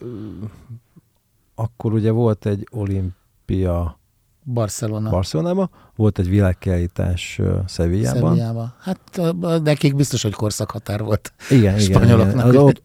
[1.54, 3.99] akkor ugye volt egy olimpia
[4.44, 5.10] Barcelona.
[5.10, 8.36] Barcelonában, volt egy világkiállítás uh, Szevillában.
[8.36, 8.74] Szevillában.
[8.80, 9.22] Hát
[9.62, 11.32] nekik biztos, hogy korszakhatár volt.
[11.50, 12.48] Igen, Spanyoloknak.
[12.48, 12.82] Igen, ott,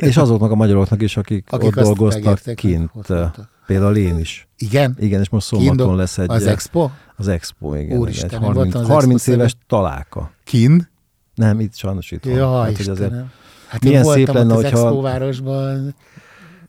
[0.00, 2.90] és azoknak a magyaroknak is, akik, akik ott dolgoztak kint.
[2.94, 3.12] Ott
[3.66, 4.48] Például én is.
[4.56, 4.96] Igen?
[4.98, 6.30] Igen, és most szombaton lesz egy...
[6.30, 6.90] Az Expo?
[7.16, 7.98] Az Expo, igen.
[7.98, 10.30] Úristen, egy 30, az 30 Expo éves találka.
[10.44, 10.88] Kin?
[11.34, 12.34] Nem, itt sajnos itt van.
[12.34, 13.12] Ja, hát, hogy azért
[13.66, 14.90] hát milyen szép lenne, az hogyha...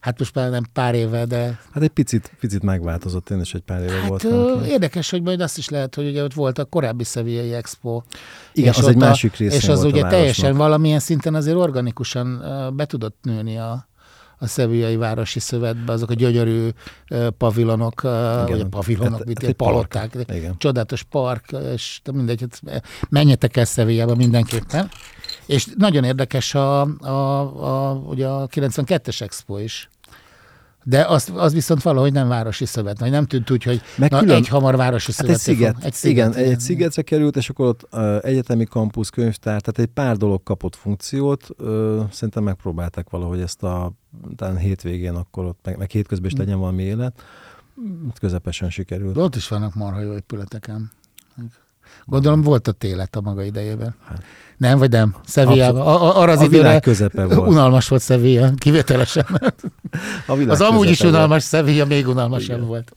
[0.01, 1.59] Hát most már nem pár éve, de...
[1.71, 4.31] Hát egy picit, picit megváltozott, én is egy pár éve hát, voltam.
[4.31, 8.01] Ö, érdekes, hogy majd azt is lehet, hogy ugye ott volt a korábbi Sevillai Expo.
[8.53, 9.55] Igen, az egy másik rész.
[9.55, 12.43] És az ugye teljesen valamilyen szinten azért organikusan
[12.75, 13.87] be tudott nőni a,
[14.37, 16.69] a Szevillai Városi Szövetbe, azok a gyönyörű
[17.37, 18.45] pavilonok, Igen.
[18.45, 20.57] vagy a pavilonok, hát, mint hát paloták, Igen.
[20.57, 24.89] csodálatos park, és mindegy, hát menjetek el Szevillába mindenképpen.
[25.45, 29.89] És nagyon érdekes a, a, a, ugye a 92-es Expo is.
[30.83, 34.19] De az, az viszont valahogy nem városi szövet, vagy nem tűnt úgy, hogy Meg na,
[34.19, 35.11] külön, egy hamar városi.
[35.15, 38.65] Hát egy sziget, egy sziget, igen, igen, egy szigetre került, és akkor ott uh, egyetemi
[38.65, 41.47] kampusz, könyvtár, tehát egy pár dolog kapott funkciót.
[41.57, 41.67] Uh,
[42.11, 43.91] szerintem megpróbálták valahogy ezt a
[44.35, 47.23] talán hétvégén akkor ott, meg, meg hétközben is legyen valami élet.
[48.19, 49.13] Közepesen sikerült.
[49.13, 50.91] De ott is vannak marha jó épületeken.
[52.05, 53.95] Gondolom volt a télet a maga idejében.
[54.03, 54.23] Hát.
[54.61, 55.15] Nem, vagy nem?
[55.25, 55.81] Szevillában.
[56.15, 57.49] Arra az a időre közepe volt.
[57.49, 59.25] unalmas volt Szevilla, kivételesen.
[60.27, 62.67] A az amúgy is unalmas Szevilla, még unalmasabb Igen.
[62.67, 62.91] volt.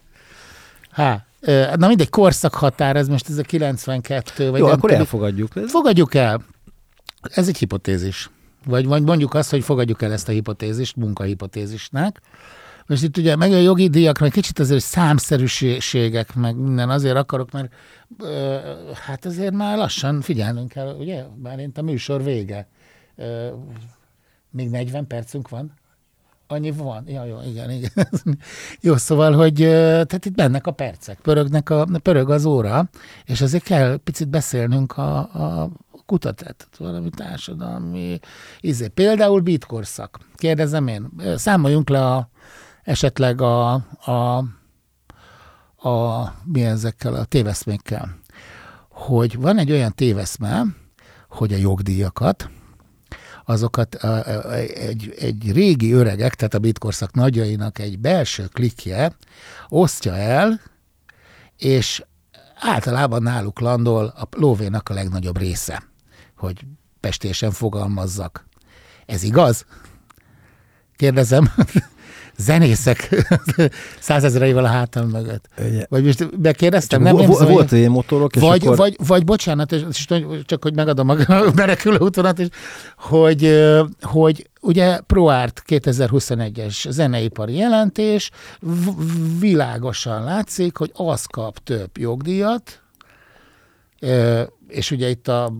[0.90, 1.24] Há,
[1.76, 4.50] na mindegy, korszakhatár, ez most ez a 92.
[4.50, 5.52] Vagy Jó, nem akkor tudom, elfogadjuk.
[5.66, 6.44] Fogadjuk el.
[7.22, 8.30] Ez egy hipotézis.
[8.66, 12.20] Vagy mondjuk azt, hogy fogadjuk el ezt a hipotézist munkahipotézisnek.
[12.86, 17.50] Most itt ugye meg a jogi díjakra egy kicsit azért számszerűségek, meg minden azért akarok,
[17.50, 17.72] mert
[18.18, 18.58] ö,
[19.06, 21.24] hát azért már lassan figyelnünk kell, ugye?
[21.42, 22.68] Már a műsor vége.
[23.16, 23.48] Ö,
[24.50, 25.72] még 40 percünk van?
[26.46, 27.04] Annyi van?
[27.08, 28.08] Ja, jó, igen, igen.
[28.80, 32.88] jó, szóval, hogy tehát itt bennek a percek, pörögnek a, pörög az óra,
[33.24, 35.70] és azért kell picit beszélnünk a, a
[36.06, 38.18] kutatát, valami társadalmi
[38.60, 38.88] izé.
[38.88, 40.18] Például bitkorszak.
[40.34, 42.28] Kérdezem én, számoljunk le a,
[42.84, 43.72] esetleg a,
[44.04, 44.36] a,
[45.88, 48.18] a mi ezekkel a téveszmékkel,
[48.88, 50.64] hogy van egy olyan téveszme,
[51.28, 52.50] hogy a jogdíjakat,
[53.44, 53.94] azokat
[54.74, 59.16] egy, egy régi öregek, tehát a bitkorszak nagyjainak egy belső klikje
[59.68, 60.60] osztja el,
[61.56, 62.04] és
[62.54, 65.82] általában náluk landol a lóvénak a legnagyobb része,
[66.36, 66.64] hogy
[67.00, 68.46] pestésen fogalmazzak.
[69.06, 69.66] Ez igaz?
[70.96, 71.52] Kérdezem
[72.36, 73.26] zenészek
[74.00, 75.48] százezreivel a hátam mögött.
[75.68, 75.86] Ugye.
[75.88, 77.02] Vagy most bekérdeztem?
[77.02, 78.76] nem, nem szóval volt ilyen motorok, és vagy, akkor...
[78.76, 80.06] vagy, vagy bocsánat, és
[80.44, 81.16] csak hogy megadom a
[81.54, 82.48] berekülő útonat, és,
[82.96, 83.64] hogy,
[84.02, 88.30] hogy ugye ProArt 2021-es zeneipari jelentés
[89.38, 92.82] világosan látszik, hogy az kap több jogdíjat,
[94.68, 95.52] és ugye itt a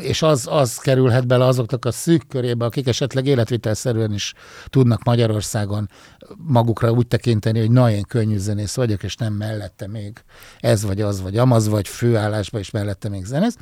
[0.00, 4.34] és az, az kerülhet bele azoknak a szűk körébe, akik esetleg életvitelszerűen is
[4.66, 5.88] tudnak Magyarországon
[6.36, 10.24] magukra úgy tekinteni, hogy na, én könnyű zenész vagyok, és nem mellette még
[10.60, 13.56] ez vagy az, vagy amaz, vagy főállásban is mellette még zenész,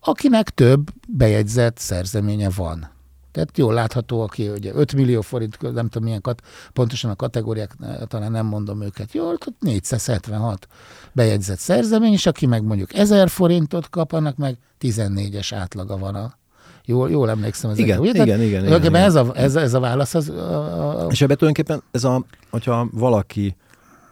[0.00, 2.90] akinek több bejegyzett szerzeménye van.
[3.32, 7.76] Tehát jól látható, aki ugye 5 millió forint, nem tudom milyen kat, pontosan a kategóriák,
[8.08, 10.66] talán nem mondom őket jól, 476
[11.12, 16.40] bejegyzett szerzemény, és aki meg mondjuk 1000 forintot kap, annak meg 14-es átlaga van a
[16.84, 17.92] Jól, jól emlékszem ezekre.
[17.92, 18.22] Igen, ugye?
[18.22, 18.94] igen, igen, igen, igen.
[18.94, 20.14] Ez, a, ez, ez a válasz.
[20.14, 21.10] Az, a, a...
[21.10, 23.56] És ebben tulajdonképpen, ez a, hogyha valaki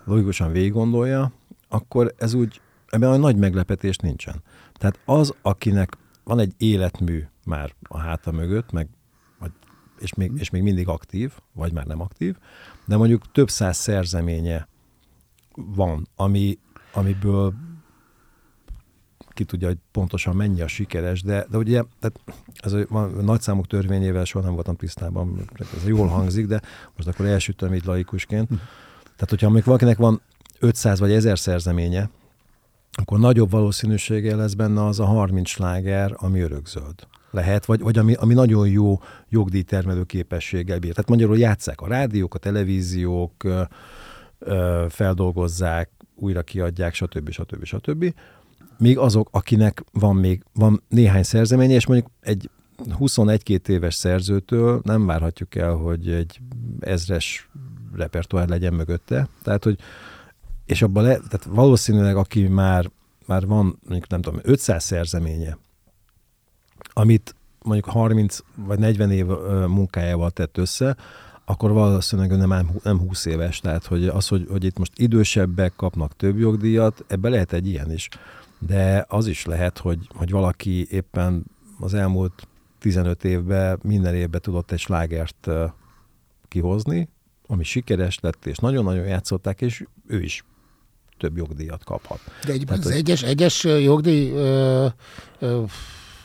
[0.05, 1.33] logikusan végig gondolja,
[1.69, 4.43] akkor ez úgy, ebben a nagy meglepetés nincsen.
[4.79, 8.89] Tehát az, akinek van egy életmű már a háta mögött, meg
[10.01, 12.37] és még, és még mindig aktív, vagy már nem aktív,
[12.85, 14.69] de mondjuk több száz szerzeménye
[15.55, 16.59] van, ami,
[16.93, 17.55] amiből
[19.29, 22.21] ki tudja, hogy pontosan mennyi a sikeres, de, de ugye tehát
[22.55, 26.61] ez a, a nagyszámok törvényével soha nem voltam tisztában, ez jól hangzik, de
[26.97, 28.49] most akkor elsütöm így laikusként.
[28.49, 28.55] Hm.
[29.03, 30.21] Tehát, hogyha még valakinek van
[30.59, 32.11] 500 vagy 1000 szerzeménye,
[32.93, 38.15] akkor nagyobb valószínűsége lesz benne az a 30 sláger, ami örökzöld lehet, vagy, vagy ami,
[38.15, 40.93] ami nagyon jó jogdíjtermelő képességgel bír.
[40.93, 43.63] Tehát magyarul játszák a rádiók, a televíziók, ö,
[44.39, 47.31] ö, feldolgozzák, újra kiadják, stb.
[47.31, 47.65] stb.
[47.65, 48.15] stb.
[48.79, 52.51] Még azok, akinek van még van néhány szerzeménye, és mondjuk egy
[52.99, 56.41] 21-2 éves szerzőtől nem várhatjuk el, hogy egy
[56.81, 57.51] ezres
[57.95, 59.29] repertoár legyen mögötte.
[59.43, 59.79] Tehát, hogy
[60.67, 62.91] és abban le, tehát valószínűleg aki már,
[63.27, 65.59] már van, mondjuk nem tudom, 500 szerzeménye,
[67.01, 69.27] amit mondjuk 30 vagy 40 év
[69.67, 70.97] munkájával tett össze,
[71.45, 73.61] akkor valószínűleg nem, nem 20 éves.
[73.61, 77.93] Tehát, hogy az, hogy, hogy itt most idősebbek kapnak több jogdíjat, ebbe lehet egy ilyen
[77.93, 78.09] is.
[78.59, 81.45] De az is lehet, hogy, hogy valaki éppen
[81.79, 82.49] az elmúlt
[82.79, 85.49] 15 évben minden évben tudott egy slágert
[86.49, 87.09] kihozni,
[87.47, 90.45] ami sikeres lett, és nagyon-nagyon játszották, és ő is
[91.19, 92.21] több jogdíjat kaphat.
[92.47, 93.01] De egyben Tehát, az hogy...
[93.01, 94.87] egyes, egyes jogdíj ö,
[95.39, 95.63] ö,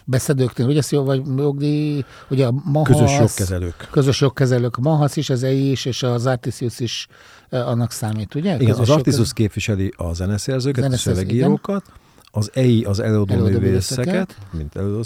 [0.06, 3.88] beszedőknél, ugye jó, vagy jogdíj, ugye a Mahasz, közös jogkezelők.
[3.92, 4.78] Közös jogkezelők.
[4.78, 7.08] Mahasz is, az EI is, és az Artisius is
[7.50, 8.56] annak számít, ugye?
[8.56, 12.00] Igen, közös az Artisius képviseli a zeneszerzőket, Zeneszerző, a szövegírókat, igen.
[12.32, 15.04] az EI az előadóművészeket, mint előadó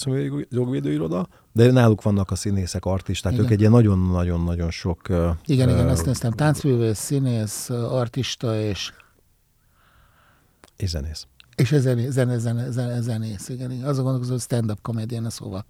[0.49, 3.45] jogvédőiroda, de náluk vannak a színészek, artisták, igen.
[3.45, 5.01] ők egy ilyen nagyon-nagyon-nagyon sok...
[5.45, 6.31] Igen, uh, igen, ezt néztem.
[6.31, 8.91] Táncművész, színész, artista és...
[10.77, 11.27] És zenész.
[11.59, 13.71] És ez zene, zene, zene, zene, zenész, igen.
[13.71, 13.85] igen.
[13.85, 15.65] Azon gondolkozom, hogy stand-up comédián a szóval.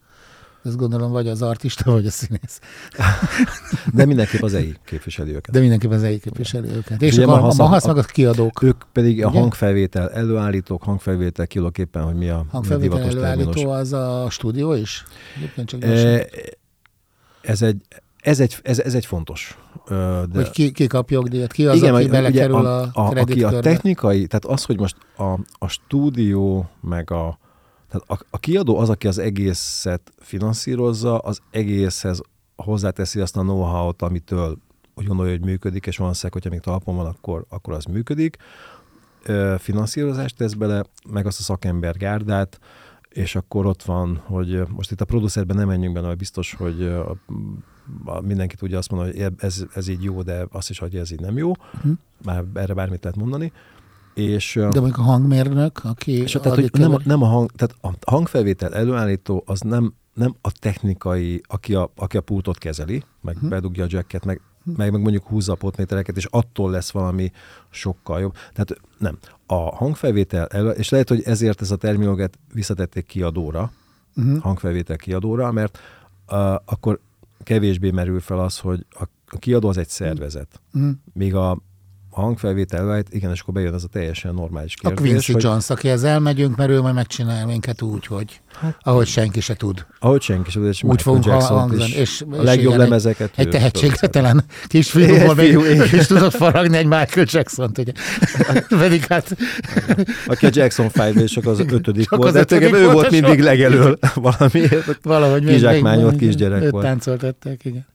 [0.63, 2.59] Ezt gondolom, vagy az artista, vagy a színész.
[3.93, 5.53] De mindenképp az EI képviseli őket.
[5.53, 7.01] De mindenképp az EI képviseli őket.
[7.01, 8.63] És, és a, a Mahasz meg a kiadók.
[8.63, 9.25] Ők pedig ugye?
[9.25, 13.79] a hangfelvétel előállítók, hangfelvétel kilóképpen, hogy mi a Hangfelvétel előállító terminus.
[13.79, 15.05] az a stúdió is?
[15.65, 16.27] csak e,
[17.41, 17.81] ez egy,
[18.21, 19.57] ez egy, ez, ez egy fontos.
[19.87, 20.27] De...
[20.33, 23.59] Hogy ki, ki kap jogdíjat, ki az, Igen, aki belekerül a, a, a, aki a
[23.59, 27.39] technikai, tehát az, hogy most a, a stúdió, meg a,
[27.89, 32.21] tehát a, a kiadó az, aki az egészet finanszírozza, az egészhez
[32.55, 34.57] hozzáteszi azt a know-how-t, amitől
[34.95, 38.37] úgy gondolja, hogy működik, és van szek, hogyha még talpon van, akkor, akkor az működik.
[39.57, 42.59] Finanszírozást tesz bele, meg azt a szakember gárdát,
[43.09, 46.91] és akkor ott van, hogy most itt a producerben nem menjünk benne, biztos, hogy
[48.21, 51.19] mindenki tudja azt mondani, hogy ez, ez így jó, de azt is, hogy ez így
[51.19, 51.49] nem jó.
[51.49, 51.91] Uh-huh.
[52.23, 53.51] Már erre bármit lehet mondani.
[54.13, 56.11] És, de mondjuk a hangmérnök, aki...
[56.11, 60.35] És tehát, hogy nem, a, nem a, hang, tehát a hangfelvétel előállító az nem, nem
[60.41, 63.49] a technikai, aki a, aki a pultot kezeli, meg uh-huh.
[63.49, 64.77] bedugja a jacket, meg, uh-huh.
[64.77, 67.31] meg, meg mondjuk húzza a potmétereket, és attól lesz valami
[67.69, 68.33] sokkal jobb.
[68.53, 69.17] Tehát nem.
[69.45, 73.71] A hangfelvétel, elő, és lehet, hogy ezért ez a terminológiát visszatették kiadóra,
[74.15, 74.41] uh-huh.
[74.41, 75.79] hangfelvétel kiadóra, mert
[76.31, 76.99] uh, akkor
[77.43, 80.61] kevésbé merül fel az, hogy a, a kiadó az egy szervezet.
[80.77, 80.89] Mm.
[81.13, 81.61] Míg a
[82.11, 85.09] a hangfelvétel vált, igen, és akkor bejön ez a teljesen normális A kérdés.
[85.09, 88.41] Quincy hogy, Jones, akihez elmegyünk, mert ő majd megcsinálja minket úgy, hogy
[88.81, 89.85] ahogy senki se tud.
[89.99, 91.91] Ahogy senki sem, és Úgy fogunk hangzani.
[91.91, 93.31] És, a legjobb igen, egy- lemezeket.
[93.35, 97.91] Egy ő tehetségtelen kisfiúból Egy fiú, még és tudott faragni egy Michael Jackson-t, ugye.
[98.79, 99.35] Pedig hát
[100.27, 102.93] Aki a Jackson 5 és csak az ötödik Csak volt, az de ötödik tulajdonképpen ő
[102.93, 104.99] volt a mindig legelől valamiért.
[105.03, 106.85] valahogy Kizsákmányolt kisgyerek őt volt.
[106.85, 107.87] táncoltatták, igen.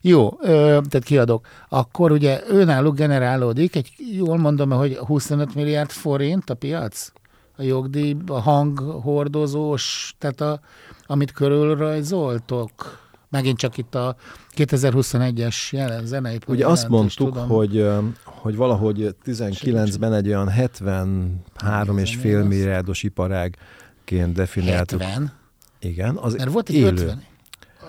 [0.00, 0.48] Jó, ö,
[0.88, 1.46] tehát kiadok.
[1.68, 7.12] Akkor ugye őnáluk generálódik, egy, jól mondom, hogy 25 milliárd forint a piac?
[7.56, 10.60] A jogdíj, a hanghordozós, tehát a,
[11.06, 12.98] amit körülrajzoltok?
[13.28, 14.16] Megint csak itt a
[14.56, 17.48] 2021-es jelen, zenei Ugye azt mondtuk, tudom.
[17.48, 17.88] hogy,
[18.24, 22.46] hogy valahogy 19-ben egy olyan 73,5 igaz.
[22.46, 25.00] milliárdos iparágként definiáltuk.
[25.02, 25.32] 70,
[25.80, 26.88] Igen, az mert volt egy élő.
[26.88, 27.22] 50.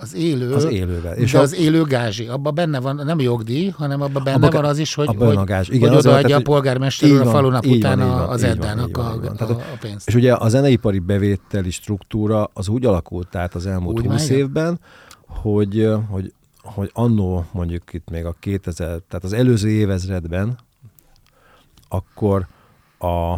[0.02, 1.16] Az élő, Az élővel.
[1.16, 4.64] és de az élő gázsi, abban benne van, nem jogdíj, hanem abban benne Abba- van
[4.64, 5.66] az is, hogy, abban hogy, a gázs.
[5.66, 8.96] hogy Igen, azért van, odaadja tehát, a hogy- polgármester a van, így van, az Eddának
[8.96, 9.26] a, van.
[9.26, 10.08] a, Tehát, a pénzt.
[10.08, 14.24] És ugye a zeneipari bevételi struktúra az úgy alakult át az elmúlt Úgy 20 már
[14.24, 14.38] igen.
[14.38, 14.80] évben,
[15.26, 16.32] hogy, hogy,
[16.62, 20.58] hogy annó mondjuk itt még a 2000, tehát az előző évezredben,
[21.88, 22.46] akkor
[22.98, 23.36] a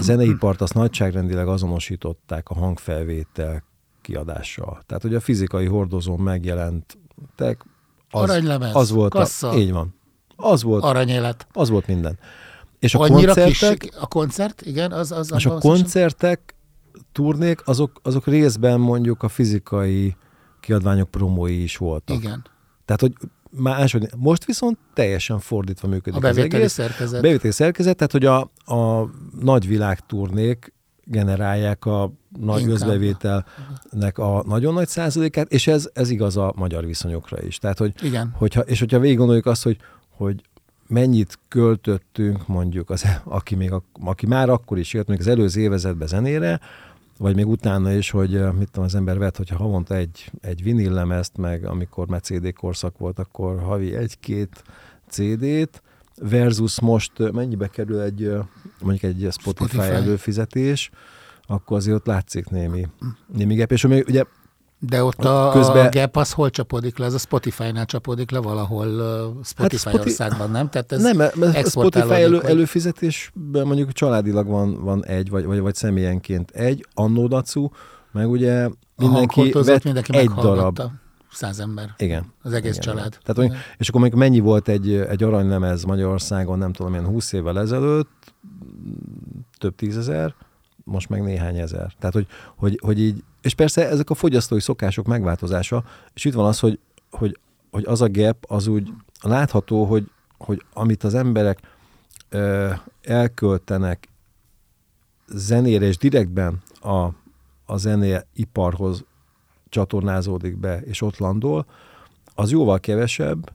[0.00, 3.62] zeneipart azt nagyságrendileg azonosították a hangfelvétel
[4.06, 4.82] kiadással.
[4.86, 7.64] Tehát, hogy a fizikai hordozón megjelentek,
[8.10, 9.48] az, Aranylemez, az volt kassa.
[9.48, 9.94] a, így van.
[10.36, 11.46] Az volt, Aranyélet.
[11.52, 12.18] az volt minden.
[12.78, 16.54] És a Annyira koncertek, kis, a koncert, igen, az, az és a az- koncertek,
[17.12, 20.16] turnék, azok, azok részben mondjuk a fizikai
[20.60, 22.16] kiadványok promói is voltak.
[22.16, 22.44] Igen,
[22.84, 23.12] Tehát, hogy
[23.50, 26.72] máshogy, most viszont teljesen fordítva működik a az bevételi egész.
[26.72, 27.22] szerkezet.
[27.22, 28.40] Bevételi szerkezet, tehát, hogy a,
[28.76, 30.72] a nagy világturnék
[31.08, 32.74] generálják a nagy Inkább.
[32.74, 37.58] összbevételnek a nagyon nagy százalékát, és ez, ez igaz a magyar viszonyokra is.
[37.58, 38.32] Tehát, hogy Igen.
[38.36, 39.76] hogyha, és hogyha végig gondoljuk azt, hogy,
[40.10, 40.42] hogy
[40.86, 45.60] mennyit költöttünk mondjuk, az, aki, még, a- aki már akkor is élt, még az előző
[45.60, 46.60] évezetben zenére,
[47.18, 50.62] vagy még utána is, hogy eh, mit tudom, az ember vett, hogyha havonta egy, egy
[50.62, 54.62] vinillemezt, meg amikor már CD korszak volt, akkor havi egy-két
[55.08, 55.82] CD-t,
[56.22, 58.30] versus most mennyibe kerül egy,
[58.80, 59.94] mondjuk egy Spotify, Spotify.
[59.94, 60.90] előfizetés,
[61.46, 62.86] akkor azért ott látszik némi,
[63.36, 63.72] némi gap.
[63.72, 64.24] És még ugye
[64.78, 67.04] De ott a, Közben- a gap az hol csapódik le?
[67.06, 68.86] Ez a Spotify-nál csapódik le valahol
[69.44, 70.68] Spotify Spoti- országban, nem?
[70.68, 75.44] Tehát ez nem, mert Spotify exportálódik, elő, vagy- előfizetésben mondjuk családilag van, van egy, vagy,
[75.44, 77.68] vagy, vagy személyenként egy, annó dacu,
[78.12, 80.80] meg ugye a mindenki hangkortozót vett mindenki egy darab.
[81.32, 81.94] Száz ember.
[81.98, 82.32] Igen.
[82.42, 83.10] Az egész igen, család.
[83.10, 87.32] Tehát, mondjuk, és akkor mondjuk mennyi volt egy, egy aranylemez Magyarországon, nem tudom, ilyen 20
[87.32, 88.32] évvel ezelőtt,
[89.58, 90.34] több tízezer,
[90.84, 91.92] most meg néhány ezer.
[91.98, 96.46] Tehát, hogy, hogy, hogy így, és persze ezek a fogyasztói szokások megváltozása, és itt van
[96.46, 96.78] az, hogy,
[97.10, 97.38] hogy,
[97.70, 101.60] hogy az a gap, az úgy látható, hogy, hogy amit az emberek
[102.28, 102.72] ö,
[103.02, 104.08] elköltenek
[105.28, 107.08] zenére, és direktben a,
[107.66, 109.04] a zeneiparhoz
[109.76, 111.66] csatornázódik be, és ott landol,
[112.34, 113.52] az jóval kevesebb,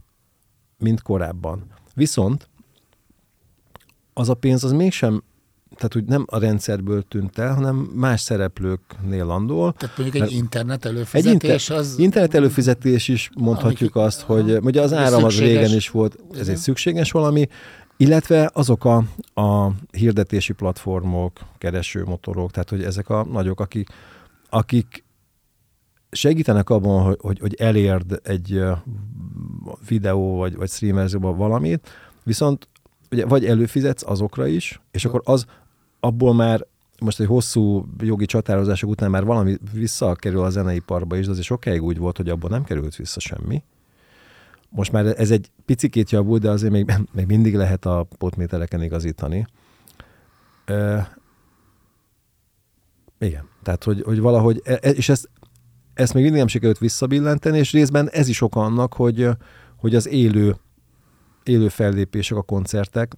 [0.78, 1.66] mint korábban.
[1.94, 2.48] Viszont
[4.14, 5.24] az a pénz az mégsem,
[5.76, 9.74] tehát úgy nem a rendszerből tűnt el, hanem más szereplőknél landol.
[9.74, 12.00] Tehát mondjuk egy internet Egy előfizetés inter- az...
[12.00, 16.40] internet előfizetés is mondhatjuk Amik- azt, hogy ugye az áram az régen is volt, ez
[16.40, 16.50] Igen.
[16.50, 17.48] egy szükséges valami,
[17.98, 19.04] illetve azok a,
[19.42, 23.90] a hirdetési platformok, keresőmotorok, tehát hogy ezek a nagyok, akik,
[24.50, 25.04] akik
[26.12, 28.64] segítenek abban, hogy, hogy, hogy elérd egy
[29.88, 31.90] videó vagy, vagy streamerzőben valamit,
[32.24, 32.68] viszont
[33.12, 35.46] ugye vagy előfizetsz azokra is, és akkor az
[36.00, 36.66] abból már
[37.00, 41.84] most egy hosszú jogi csatározások után már valami visszakerül a zeneiparba is, de azért sokáig
[41.84, 43.64] úgy volt, hogy abból nem került vissza semmi.
[44.70, 49.46] Most már ez egy picikét javult, de azért még, még mindig lehet a potmétereken igazítani.
[50.66, 50.98] Ö,
[53.20, 55.30] igen, tehát hogy, hogy valahogy, e- e- és ezt,
[55.94, 59.30] ezt még mindig nem sikerült visszabillenteni, és részben ez is oka annak, hogy,
[59.76, 60.56] hogy az élő,
[61.44, 63.16] élő fellépések, a koncertek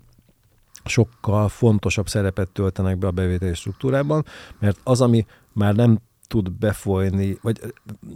[0.85, 4.25] sokkal fontosabb szerepet töltenek be a bevételi struktúrában,
[4.59, 7.59] mert az, ami már nem tud befolyni, vagy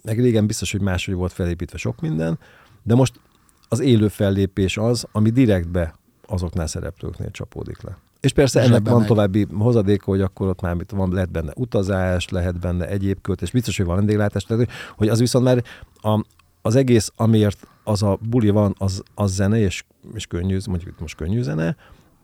[0.03, 2.39] meg régen biztos, hogy máshogy volt felépítve sok minden,
[2.83, 3.19] de most
[3.67, 5.95] az élő fellépés az, ami direktbe
[6.27, 7.97] azoknál szereplőknél csapódik le.
[8.27, 9.07] És persze ennek van megy.
[9.07, 13.51] további hozadéka, hogy akkor ott már mit van, lehet benne utazás, lehet benne egyéb költés,
[13.51, 14.67] biztos, hogy van vendéglátás, hogy-
[14.97, 15.63] hogy az viszont már
[16.01, 16.25] a,
[16.61, 20.99] az egész, amiért az a buli van, az, az zene, és, és könnyű, mondjuk itt
[20.99, 21.75] most könnyű zene,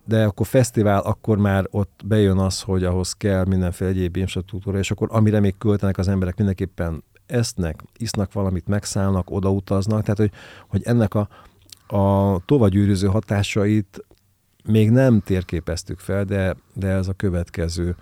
[0.05, 4.91] de akkor fesztivál, akkor már ott bejön az, hogy ahhoz kell mindenféle egyéb infrastruktúra, és
[4.91, 10.31] akkor amire még költenek az emberek mindenképpen esznek, isznak valamit, megszállnak, odautaznak, tehát hogy,
[10.67, 11.27] hogy ennek a,
[11.97, 14.05] a tovagyűrűző hatásait
[14.65, 17.95] még nem térképeztük fel, de, de ez a következő,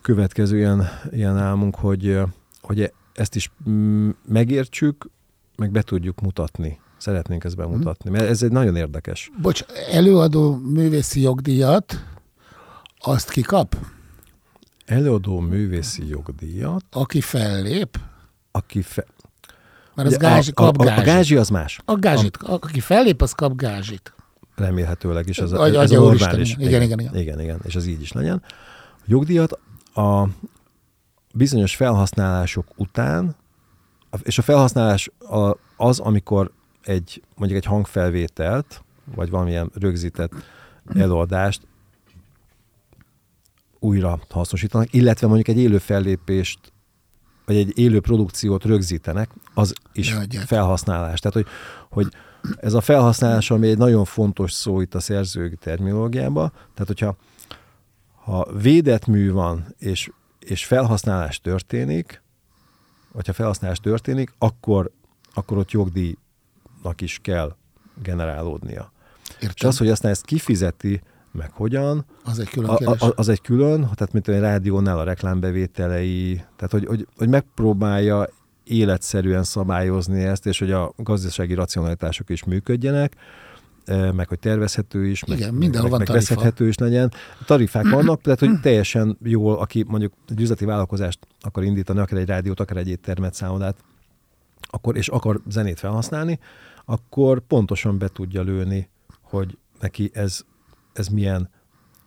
[0.00, 2.20] következő ilyen, ilyen álmunk, hogy,
[2.60, 5.10] hogy ezt is mm, megértsük,
[5.56, 6.78] meg be tudjuk mutatni.
[6.96, 9.30] Szeretnénk ezt bemutatni, mert ez egy nagyon érdekes.
[9.42, 12.04] Bocs, előadó művészi jogdíjat
[12.98, 13.76] azt ki kap?
[14.84, 16.84] Előadó művészi jogdíjat?
[16.90, 17.98] Aki fellép?
[18.50, 19.04] Aki fe...
[19.94, 21.02] Mert az gázsi, kap a, a, gázsit.
[21.02, 21.80] a gázsi az más.
[21.84, 22.36] A gázsit.
[22.36, 24.15] A, aki fellép, az kap gázsit.
[24.56, 25.38] Remélhetőleg is.
[25.38, 26.52] Ez, Agy- ez a normális.
[26.52, 27.16] igen, igen, igen, igen.
[27.16, 27.60] igen, igen.
[27.64, 28.42] És az így is legyen.
[28.90, 29.58] A jogdíjat
[29.94, 30.28] a
[31.34, 33.36] bizonyos felhasználások után,
[34.22, 36.50] és a felhasználás a- az, amikor
[36.82, 38.84] egy, mondjuk egy hangfelvételt,
[39.14, 40.32] vagy valamilyen rögzített
[40.94, 41.66] előadást
[43.78, 46.58] újra hasznosítanak, illetve mondjuk egy élő fellépést,
[47.44, 50.46] vagy egy élő produkciót rögzítenek, az is adják.
[50.46, 51.20] felhasználás.
[51.20, 51.46] Tehát, hogy,
[51.90, 52.12] hogy
[52.56, 57.16] ez a felhasználás, ami egy nagyon fontos szó itt a szerzői terminológiában, tehát hogyha
[58.26, 62.22] ha védett mű van, és, és felhasználás történik,
[63.12, 64.90] vagy ha felhasználás történik, akkor,
[65.34, 67.56] akkor ott jogdíjnak is kell
[68.02, 68.92] generálódnia.
[69.38, 69.68] És Értem?
[69.68, 71.00] az, hogy aztán ezt kifizeti,
[71.32, 75.04] meg hogyan, az egy külön a, a, az egy külön, tehát mint egy rádiónál a
[75.04, 78.28] reklámbevételei, tehát hogy, hogy, hogy megpróbálja
[78.66, 83.14] életszerűen szabályozni ezt, és hogy a gazdasági racionalitások is működjenek,
[83.84, 87.12] eh, meg hogy tervezhető is, meg, Igen, mindenhol meg, van meg is legyen.
[87.44, 92.26] Tarifák vannak, tehát hogy teljesen jól, aki mondjuk egy üzleti vállalkozást akar indítani, akár egy
[92.26, 93.76] rádiót, akár egy éttermet, szállodát,
[94.60, 96.38] akkor, és akar zenét felhasználni,
[96.84, 98.88] akkor pontosan be tudja lőni,
[99.20, 100.40] hogy neki ez,
[100.92, 101.50] ez milyen,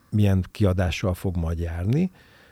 [0.10, 2.12] milyen kiadással fog majd járni.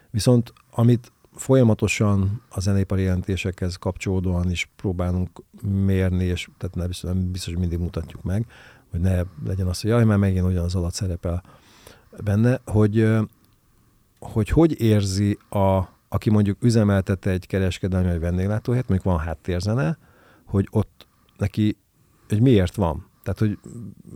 [0.09, 5.29] Viszont amit folyamatosan a zenépari jelentésekhez kapcsolódóan is próbálunk
[5.85, 8.45] mérni, és tehát nem biztos, nem biztos, hogy mindig mutatjuk meg,
[8.91, 11.43] hogy ne legyen az, hogy jaj, már megint ugyanaz alatt szerepel
[12.23, 13.07] benne, hogy
[14.19, 19.97] hogy, hogy érzi a, aki mondjuk üzemeltet egy kereskedelmi vagy vendéglátóhelyet, mondjuk van háttérzene,
[20.45, 21.07] hogy ott
[21.37, 21.77] neki,
[22.27, 23.05] hogy miért van.
[23.23, 23.59] Tehát, hogy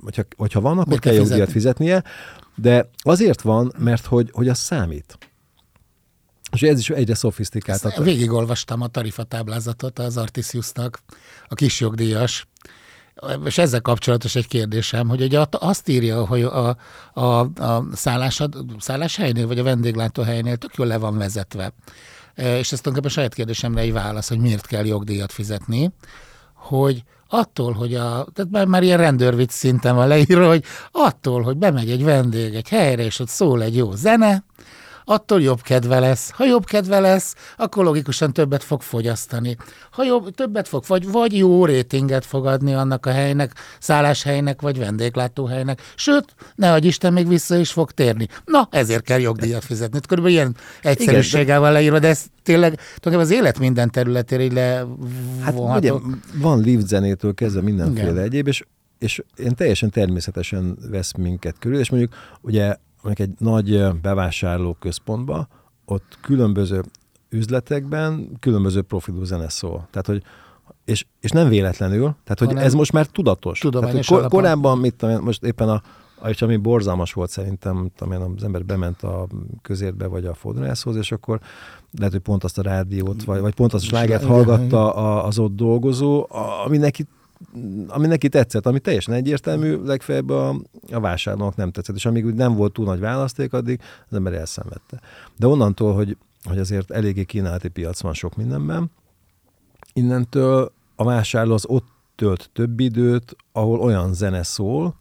[0.04, 1.86] hogyha, hogyha van, akkor Miért kell jogdíjat fizetni?
[1.86, 2.04] fizetnie,
[2.56, 5.18] de azért van, mert hogy, hogy az számít.
[6.52, 8.04] És ez is egyre szofisztikáltabb.
[8.04, 11.00] Végigolvastam a tarifatáblázatot az Artisiusnak,
[11.48, 12.48] a kis jogdíjas,
[13.46, 16.78] és ezzel kapcsolatos egy kérdésem, hogy ugye azt írja, hogy a,
[17.14, 21.74] a, a szállásad, szálláshelynél, vagy a vendéglátóhelynél tök jól le van vezetve.
[22.36, 25.92] E, És ez tulajdonképpen saját kérdésemre egy válasz, hogy miért kell jogdíjat fizetni,
[26.54, 31.58] hogy attól, hogy a, tehát már, már ilyen rendőrvicc szinten van leírva, hogy attól, hogy
[31.58, 34.44] bemegy egy vendég egy helyre, és ott szól egy jó zene,
[35.12, 36.32] attól jobb kedve lesz.
[36.32, 39.58] Ha jobb kedve lesz, akkor logikusan többet fog fogyasztani.
[39.92, 44.78] Ha jobb, többet fog, vagy, vagy jó rétinget fog adni annak a helynek, szálláshelynek, vagy
[44.78, 45.82] vendéglátóhelynek.
[45.96, 48.28] Sőt, ne adj Isten, még vissza is fog térni.
[48.46, 50.00] Na, ezért kell jogdíjat fizetni.
[50.08, 54.54] Körülbelül ilyen egyszerűséggel van leírva, de ez tényleg tulajdonképpen az élet minden területére így
[55.42, 55.92] Hát ugye,
[56.34, 58.24] van lift zenétől kezdve mindenféle Igen.
[58.24, 58.64] egyéb, és,
[59.00, 65.48] és én teljesen természetesen vesz minket körül, és mondjuk ugye mondjuk egy nagy bevásárlóközpontba,
[65.86, 66.84] ott különböző
[67.30, 69.88] üzletekben különböző profilú zene szól.
[69.92, 70.24] Tehát, hogy
[70.86, 73.60] és, és nem véletlenül, tehát hogy Hanem ez most már tudatos.
[73.60, 75.82] Tehát, hogy kor, korábban, mit tudom, most éppen a,
[76.28, 79.28] és ami borzalmas volt szerintem, én, az ember bement a
[79.62, 81.40] közérbe vagy a fodrászhoz, és akkor
[81.98, 85.40] lehet, hogy pont azt a rádiót, vagy, vagy pont azt a slágert hallgatta a, az
[85.40, 87.06] ott dolgozó, a- ami neki
[87.88, 90.56] ami neki tetszett, ami teljesen egyértelmű, legfeljebb a,
[90.92, 93.80] a vásárlónak nem tetszett, és amíg nem volt túl nagy választék, addig
[94.10, 95.02] az ember elszenvedte.
[95.38, 98.92] De onnantól, hogy, hogy azért eléggé kínálati piac van sok mindenben,
[99.94, 104.96] innentől a vásárló az ott tölt több időt, ahol olyan zene szól,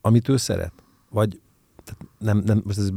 [0.00, 0.72] amit ő szeret.
[1.10, 1.40] Vagy
[1.84, 2.90] tehát nem, nem, ez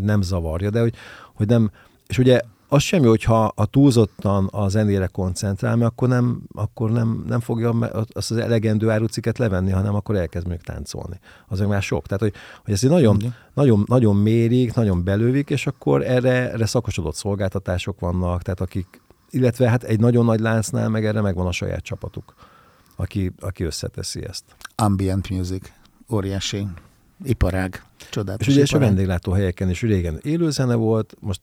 [0.00, 0.94] nem zavarja, de hogy,
[1.34, 1.70] hogy nem,
[2.06, 2.40] és ugye
[2.72, 7.70] az semmi, hogyha a túlzottan a zenére koncentrál, mert akkor nem, akkor nem, nem fogja
[8.12, 11.20] azt az elegendő áruciket levenni, hanem akkor elkezd mondjuk táncolni.
[11.48, 12.06] Az már sok.
[12.06, 12.32] Tehát, hogy,
[12.64, 18.42] hogy ezt nagyon, nagyon, nagyon mérik, nagyon belővik, és akkor erre, erre szakosodott szolgáltatások vannak,
[18.42, 19.00] tehát akik,
[19.30, 22.34] illetve hát egy nagyon nagy láncnál meg erre megvan a saját csapatuk,
[22.96, 24.44] aki, aki összeteszi ezt.
[24.74, 25.72] Ambient music,
[26.12, 26.66] óriási
[27.24, 28.94] iparág, csodálatos És ugye és a iparág.
[28.94, 31.40] vendéglátó helyeken is régen élőzene volt, most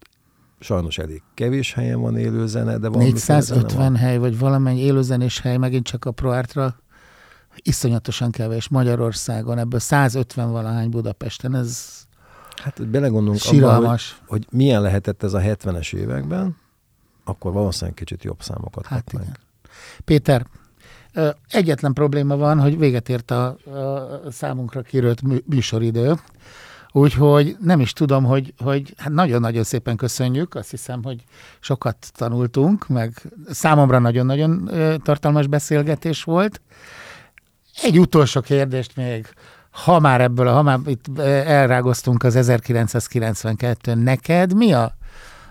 [0.60, 5.86] sajnos elég kevés helyen van élőzene, de van 450 hely, vagy valamennyi élőzenés hely, megint
[5.86, 6.76] csak a ProArtra,
[7.56, 11.98] iszonyatosan kevés Magyarországon, ebből 150 valahány Budapesten, ez
[12.56, 16.58] Hát belegondolunk abba, hogy, hogy milyen lehetett ez a 70-es években,
[17.24, 19.38] akkor valószínűleg kicsit jobb számokat Hát igen.
[20.06, 20.46] Péter,
[21.48, 23.48] Egyetlen probléma van, hogy véget ért a,
[24.26, 26.16] a számunkra kirőlt műsoridő,
[26.92, 31.24] Úgyhogy nem is tudom, hogy, hogy hát nagyon-nagyon szépen köszönjük, azt hiszem, hogy
[31.60, 34.70] sokat tanultunk, meg számomra nagyon-nagyon
[35.04, 36.62] tartalmas beszélgetés volt.
[37.82, 39.28] Egy utolsó kérdést még,
[39.72, 44.94] ha már ebből, ha már itt elrágoztunk az 1992 neked mi a,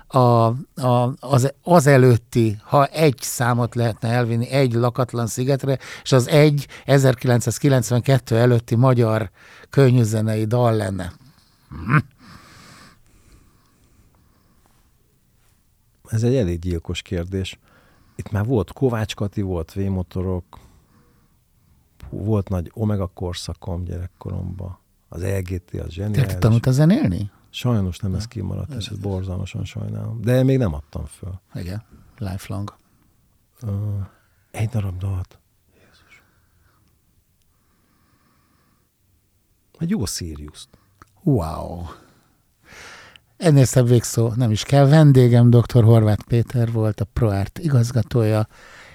[0.07, 6.28] a, a, az, az előtti, ha egy számot lehetne elvinni egy lakatlan szigetre, és az
[6.28, 9.30] egy 1992 előtti magyar
[9.70, 11.12] könnyűzenei dal lenne.
[11.68, 11.96] Hm.
[16.04, 17.58] Ez egy elég gyilkos kérdés.
[18.16, 20.58] Itt már volt Kovács Kati, volt V-motorok,
[22.10, 26.32] volt nagy Omega korszakom gyerekkoromban, az LGT, az zseniális.
[26.32, 27.30] Te tanultál zenélni?
[27.50, 30.20] Sajnos nem ez kimaradt, és ezt borzalmasan sajnálom.
[30.20, 31.40] De még nem adtam föl.
[31.54, 31.82] Igen,
[32.18, 32.76] lifelong.
[33.62, 34.06] Uh,
[34.50, 35.38] egy darab dalt.
[35.74, 36.22] Jézus.
[39.78, 40.78] Egy jó Sirius-t.
[41.29, 41.85] Wow.
[43.37, 44.89] Ennél szebb végszó nem is kell.
[44.89, 45.85] Vendégem dr.
[45.85, 48.49] Horváth Péter volt, a ProArt igazgatója.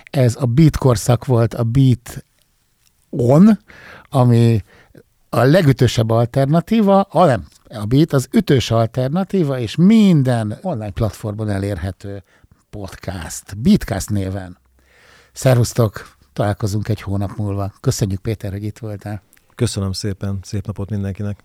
[0.03, 2.25] Ez a Beat korszak volt, a Beat
[3.09, 3.59] On,
[4.09, 4.63] ami
[5.29, 12.23] a legütősebb alternatíva, a nem, a Beat az ütős alternatíva, és minden online platformon elérhető
[12.69, 14.57] podcast, Beatcast néven.
[15.31, 17.73] Szervusztok, találkozunk egy hónap múlva.
[17.81, 19.21] Köszönjük Péter, hogy itt voltál.
[19.55, 21.43] Köszönöm szépen, szép napot mindenkinek.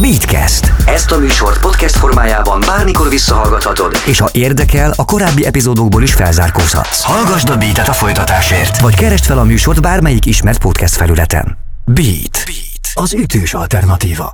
[0.00, 0.72] Beatcast.
[0.86, 7.02] Ezt a műsort podcast formájában bármikor visszahallgathatod, és ha érdekel, a korábbi epizódokból is felzárkózhatsz.
[7.02, 11.58] Hallgasd a Beat-et a folytatásért, vagy keresd fel a műsort bármelyik ismert podcast felületen.
[11.84, 12.42] Beat.
[12.44, 12.90] Beat.
[12.94, 14.32] Az ütős alternatíva.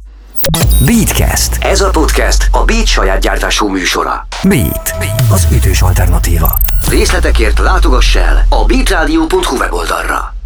[0.84, 1.58] Beatcast.
[1.60, 4.26] Ez a podcast a Beat saját gyártású műsora.
[4.42, 4.94] Beat.
[4.98, 5.22] Beat.
[5.30, 6.58] Az ütős alternatíva.
[6.88, 10.37] Részletekért látogass el a beatradio.hu weboldalra.